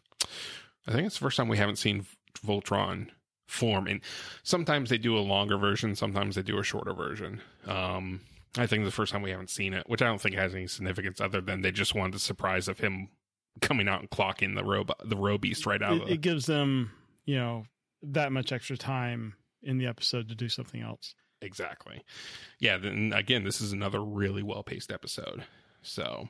I 0.88 0.92
think 0.94 1.06
it's 1.06 1.16
the 1.20 1.26
first 1.26 1.36
time 1.38 1.50
we 1.50 1.58
haven't 1.58 1.76
seen 1.76 2.06
Voltron 2.46 3.10
form, 3.48 3.86
and 3.88 4.00
sometimes 4.44 4.90
they 4.90 4.98
do 4.98 5.18
a 5.18 5.20
longer 5.20 5.58
version, 5.58 5.96
sometimes 5.96 6.36
they 6.36 6.42
do 6.42 6.58
a 6.58 6.64
shorter 6.64 6.94
version. 6.94 7.42
Um, 7.68 8.22
I 8.58 8.68
think 8.68 8.86
the 8.86 8.92
first 8.92 9.12
time 9.12 9.22
we 9.22 9.32
haven't 9.32 9.50
seen 9.50 9.74
it, 9.74 9.88
which 9.90 10.02
I 10.02 10.06
don't 10.06 10.22
think 10.22 10.36
has 10.36 10.54
any 10.56 10.68
significance 10.68 11.20
other 11.20 11.42
than 11.42 11.62
they 11.62 11.72
just 11.72 11.94
wanted 11.96 12.14
the 12.14 12.20
surprise 12.20 12.68
of 12.68 12.80
him 12.80 13.10
coming 13.62 13.88
out 13.88 14.02
and 14.02 14.10
clocking 14.10 14.56
the 14.56 14.64
robot, 14.64 14.98
the 15.04 15.16
Robeast 15.16 15.66
right 15.66 15.82
out 15.82 15.94
It, 15.94 16.02
of 16.02 16.08
the. 16.08 16.14
it 16.14 16.22
gives 16.22 16.46
them, 16.46 16.92
you 17.26 17.36
know, 17.36 17.66
that 18.04 18.32
much 18.32 18.52
extra 18.52 18.78
time 18.78 19.36
in 19.64 19.78
the 19.78 19.88
episode 19.88 20.30
to 20.30 20.36
do 20.36 20.48
something 20.50 20.82
else. 20.82 21.16
Exactly. 21.42 22.02
Yeah. 22.60 22.78
Then 22.78 23.12
again, 23.16 23.44
this 23.44 23.62
is 23.62 23.72
another 23.74 24.04
really 24.04 24.44
well 24.44 24.64
paced 24.64 24.92
episode. 24.92 25.44
So, 25.82 26.30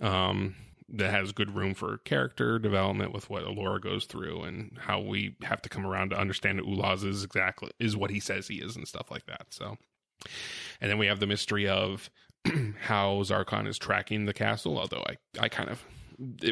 um, 0.00 0.54
that 0.94 1.10
has 1.10 1.32
good 1.32 1.54
room 1.54 1.74
for 1.74 1.98
character 1.98 2.58
development 2.58 3.12
with 3.12 3.30
what 3.30 3.44
Allura 3.44 3.80
goes 3.80 4.04
through 4.04 4.42
and 4.42 4.76
how 4.78 5.00
we 5.00 5.36
have 5.42 5.62
to 5.62 5.68
come 5.68 5.86
around 5.86 6.10
to 6.10 6.18
understand 6.18 6.58
that 6.58 6.66
Ulaz 6.66 7.02
is 7.02 7.24
exactly 7.24 7.70
is 7.78 7.96
what 7.96 8.10
he 8.10 8.20
says 8.20 8.46
he 8.46 8.56
is 8.56 8.76
and 8.76 8.86
stuff 8.86 9.10
like 9.10 9.24
that. 9.26 9.46
So, 9.50 9.76
and 10.80 10.90
then 10.90 10.98
we 10.98 11.06
have 11.06 11.20
the 11.20 11.26
mystery 11.26 11.68
of 11.68 12.10
how 12.80 13.22
Zarkon 13.22 13.66
is 13.66 13.78
tracking 13.78 14.24
the 14.26 14.32
castle. 14.34 14.78
Although 14.78 15.04
I, 15.06 15.16
I 15.40 15.48
kind 15.48 15.70
of 15.70 15.82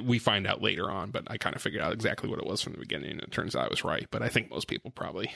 we 0.05 0.19
find 0.19 0.47
out 0.47 0.63
later 0.63 0.91
on, 0.91 1.11
but 1.11 1.25
I 1.29 1.37
kind 1.37 1.55
of 1.55 1.63
figured 1.63 1.83
out 1.83 1.93
exactly 1.93 2.29
what 2.29 2.39
it 2.39 2.47
was 2.47 2.61
from 2.63 2.73
the 2.73 2.79
beginning. 2.79 3.13
And 3.13 3.21
it 3.23 3.31
turns 3.31 3.55
out 3.55 3.67
I 3.67 3.69
was 3.69 3.85
right, 3.85 4.07
but 4.11 4.23
I 4.23 4.29
think 4.29 4.51
most 4.51 4.67
people 4.69 4.91
probably, 4.91 5.31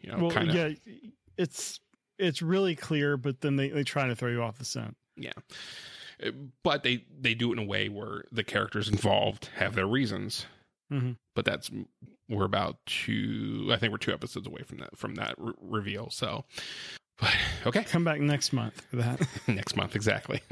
you 0.00 0.10
know, 0.10 0.18
well, 0.18 0.30
kind 0.30 0.48
of 0.50 0.54
yeah, 0.54 0.70
it's 1.36 1.80
it's 2.18 2.40
really 2.42 2.76
clear, 2.76 3.16
but 3.16 3.40
then 3.40 3.56
they, 3.56 3.68
they 3.70 3.82
try 3.84 4.06
to 4.06 4.14
throw 4.14 4.30
you 4.30 4.42
off 4.42 4.58
the 4.58 4.64
scent. 4.64 4.96
Yeah. 5.16 5.32
Uh, 6.24 6.30
But 6.62 6.82
they 6.84 7.04
they 7.18 7.34
do 7.34 7.50
it 7.50 7.58
in 7.58 7.64
a 7.64 7.66
way 7.66 7.88
where 7.88 8.24
the 8.30 8.44
characters 8.44 8.88
involved 8.88 9.50
have 9.56 9.74
their 9.74 9.86
reasons. 9.86 10.46
Mhm. 10.92 11.16
But 11.34 11.44
that's 11.44 11.70
we're 12.28 12.44
about 12.44 12.76
two. 12.86 13.68
I 13.72 13.76
think 13.76 13.90
we're 13.90 13.98
two 13.98 14.12
episodes 14.12 14.46
away 14.46 14.62
from 14.62 14.78
that 14.78 14.96
from 14.96 15.16
that 15.16 15.34
re- 15.38 15.52
reveal. 15.60 16.10
So, 16.10 16.44
but 17.18 17.34
okay, 17.66 17.84
Come 17.84 18.04
back 18.04 18.20
next 18.20 18.52
month 18.52 18.80
for 18.90 18.96
that. 18.96 19.26
next 19.46 19.76
month 19.76 19.94
exactly. 19.96 20.42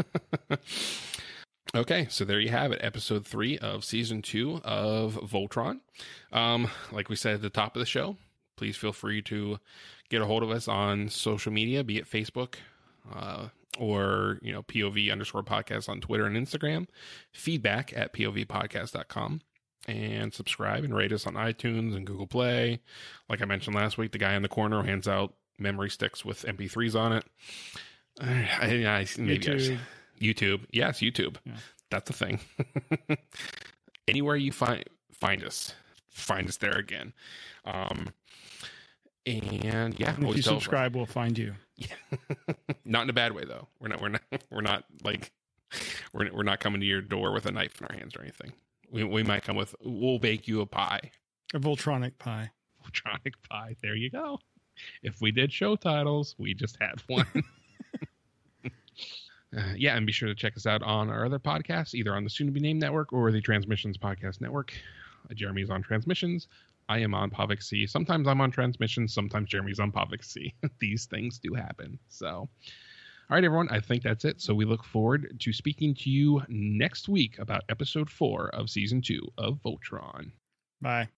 okay, 1.75 2.07
so 2.11 2.25
there 2.25 2.41
you 2.41 2.51
have 2.51 2.73
it, 2.73 2.81
episode 2.83 3.27
three 3.27 3.59
of 3.59 3.85
season 3.85 4.23
two 4.23 4.61
of 4.65 5.15
Voltron. 5.15 5.81
Um, 6.33 6.69
like 6.91 7.09
we 7.09 7.17
said 7.17 7.35
at 7.35 7.43
the 7.43 7.51
top 7.51 7.77
of 7.77 7.81
the 7.81 7.87
show, 7.87 8.17
please 8.57 8.77
feel 8.77 8.93
free 8.93 9.23
to 9.23 9.59
get 10.09 10.23
a 10.23 10.27
hold 10.27 10.43
of 10.43 10.51
us 10.51 10.69
on 10.69 11.09
social 11.09 11.53
media, 11.53 11.83
be 11.83 11.99
it 11.99 12.09
Facebook, 12.09 12.55
uh, 13.15 13.49
or 13.79 14.39
you 14.43 14.53
know 14.53 14.63
pov 14.63 15.11
underscore 15.11 15.43
podcast 15.43 15.89
on 15.89 16.01
twitter 16.01 16.27
and 16.27 16.37
instagram 16.37 16.87
feedback 17.33 17.93
at 17.97 18.13
povpodcast.com 18.13 19.41
and 19.89 20.33
subscribe 20.33 20.85
and 20.85 20.95
rate 20.95 21.13
us 21.13 21.27
on 21.27 21.35
itunes 21.35 21.97
and 21.97 22.07
google 22.07 22.27
play 22.27 22.81
like 23.29 23.41
i 23.41 23.45
mentioned 23.45 23.75
last 23.75 23.97
week 23.97 24.13
the 24.13 24.19
guy 24.19 24.35
in 24.35 24.43
the 24.43 24.49
corner 24.49 24.83
hands 24.83 25.09
out 25.09 25.35
memory 25.63 25.91
sticks 25.91 26.25
with 26.25 26.45
mp3s 26.45 26.99
on 26.99 27.13
it 27.13 27.25
I, 28.21 28.49
I, 28.61 28.67
maybe 28.67 28.87
I 28.87 29.03
YouTube, 29.05 29.79
YouTube. 30.21 30.61
Yes, 30.71 31.01
YouTube. 31.01 31.37
Yeah. 31.45 31.57
That's 31.91 32.11
the 32.11 32.13
thing. 32.13 32.41
Anywhere 34.09 34.37
you 34.37 34.53
find 34.53 34.85
find 35.13 35.45
us, 35.45 35.75
find 36.09 36.49
us 36.49 36.57
there 36.57 36.77
again. 36.77 37.13
Um, 37.65 38.09
and 39.25 39.99
yeah, 39.99 40.15
And 40.15 40.25
if 40.29 40.37
you 40.37 40.43
subscribe, 40.43 40.97
we'll 40.97 41.07
find 41.07 41.39
you. 41.39 41.55
not 42.85 43.05
in 43.05 43.11
a 43.11 43.13
bad 43.13 43.33
way 43.33 43.45
though. 43.45 43.69
We're 43.81 43.89
not. 43.89 44.01
We're 44.01 44.09
not. 44.09 44.23
We're 44.51 44.61
not 44.61 44.85
like 45.05 45.33
we're 46.13 46.31
we're 46.33 46.43
not 46.43 46.61
coming 46.61 46.81
to 46.81 46.87
your 46.87 47.01
door 47.01 47.33
with 47.33 47.47
a 47.47 47.53
knife 47.53 47.81
in 47.81 47.87
our 47.87 47.97
hands 47.97 48.15
or 48.15 48.21
anything. 48.23 48.53
We 48.91 49.05
we 49.05 49.23
might 49.23 49.43
come 49.43 49.57
with. 49.57 49.75
We'll 49.83 50.19
bake 50.19 50.47
you 50.47 50.61
a 50.61 50.67
pie. 50.67 51.13
A 51.55 51.59
Voltronic 51.59 52.19
pie. 52.19 52.51
Voltronic 52.85 53.35
pie. 53.49 53.77
There 53.83 53.95
you 53.95 54.11
go. 54.11 54.39
If 55.03 55.21
we 55.21 55.31
did 55.31 55.53
show 55.53 55.77
titles, 55.77 56.35
we 56.39 56.55
just 56.55 56.77
had 56.81 57.01
one. 57.07 57.27
Uh, 59.55 59.75
yeah, 59.77 59.97
and 59.97 60.07
be 60.07 60.13
sure 60.13 60.29
to 60.29 60.35
check 60.35 60.57
us 60.57 60.67
out 60.67 60.83
on 60.83 61.11
our 61.11 61.27
other 61.27 61.39
podcasts, 61.39 61.95
either 61.95 62.15
on 62.15 62.25
the 62.25 62.31
Soon 62.31 62.47
to 62.47 62.53
Be 62.53 62.61
Named 62.61 62.81
Network 62.81 63.13
or 63.13 63.31
the 63.31 63.41
Transmissions 63.41 63.99
Podcast 63.99 64.41
Network. 64.41 64.73
Uh, 65.31 65.35
Jeremy's 65.35 65.69
on 65.69 65.83
Transmissions. 65.83 66.49
I 66.89 66.99
am 66.99 67.15
on 67.15 67.31
Podvocacy. 67.31 67.89
Sometimes 67.89 68.27
I'm 68.27 68.41
on 68.41 68.51
Transmissions. 68.51 69.15
Sometimes 69.15 69.49
Jeremy's 69.49 69.79
on 69.79 69.93
Podvocacy. 69.93 70.55
These 70.81 71.07
things 71.07 71.39
do 71.39 71.55
happen. 71.55 71.99
So, 72.09 72.29
all 72.29 72.49
right, 73.31 73.45
everyone. 73.45 73.69
I 73.71 73.81
think 73.81 74.03
that's 74.03 74.25
it. 74.25 74.41
So 74.41 74.55
we 74.55 74.65
look 74.65 74.85
forward 74.85 75.39
to 75.41 75.53
speaking 75.53 75.95
to 75.97 76.11
you 76.11 76.43
next 76.49 77.09
week 77.09 77.39
about 77.39 77.63
episode 77.69 78.11
four 78.11 78.49
of 78.55 78.71
season 78.71 79.03
two 79.03 79.21
of 79.39 79.59
Voltron. 79.65 80.33
Bye. 80.81 81.09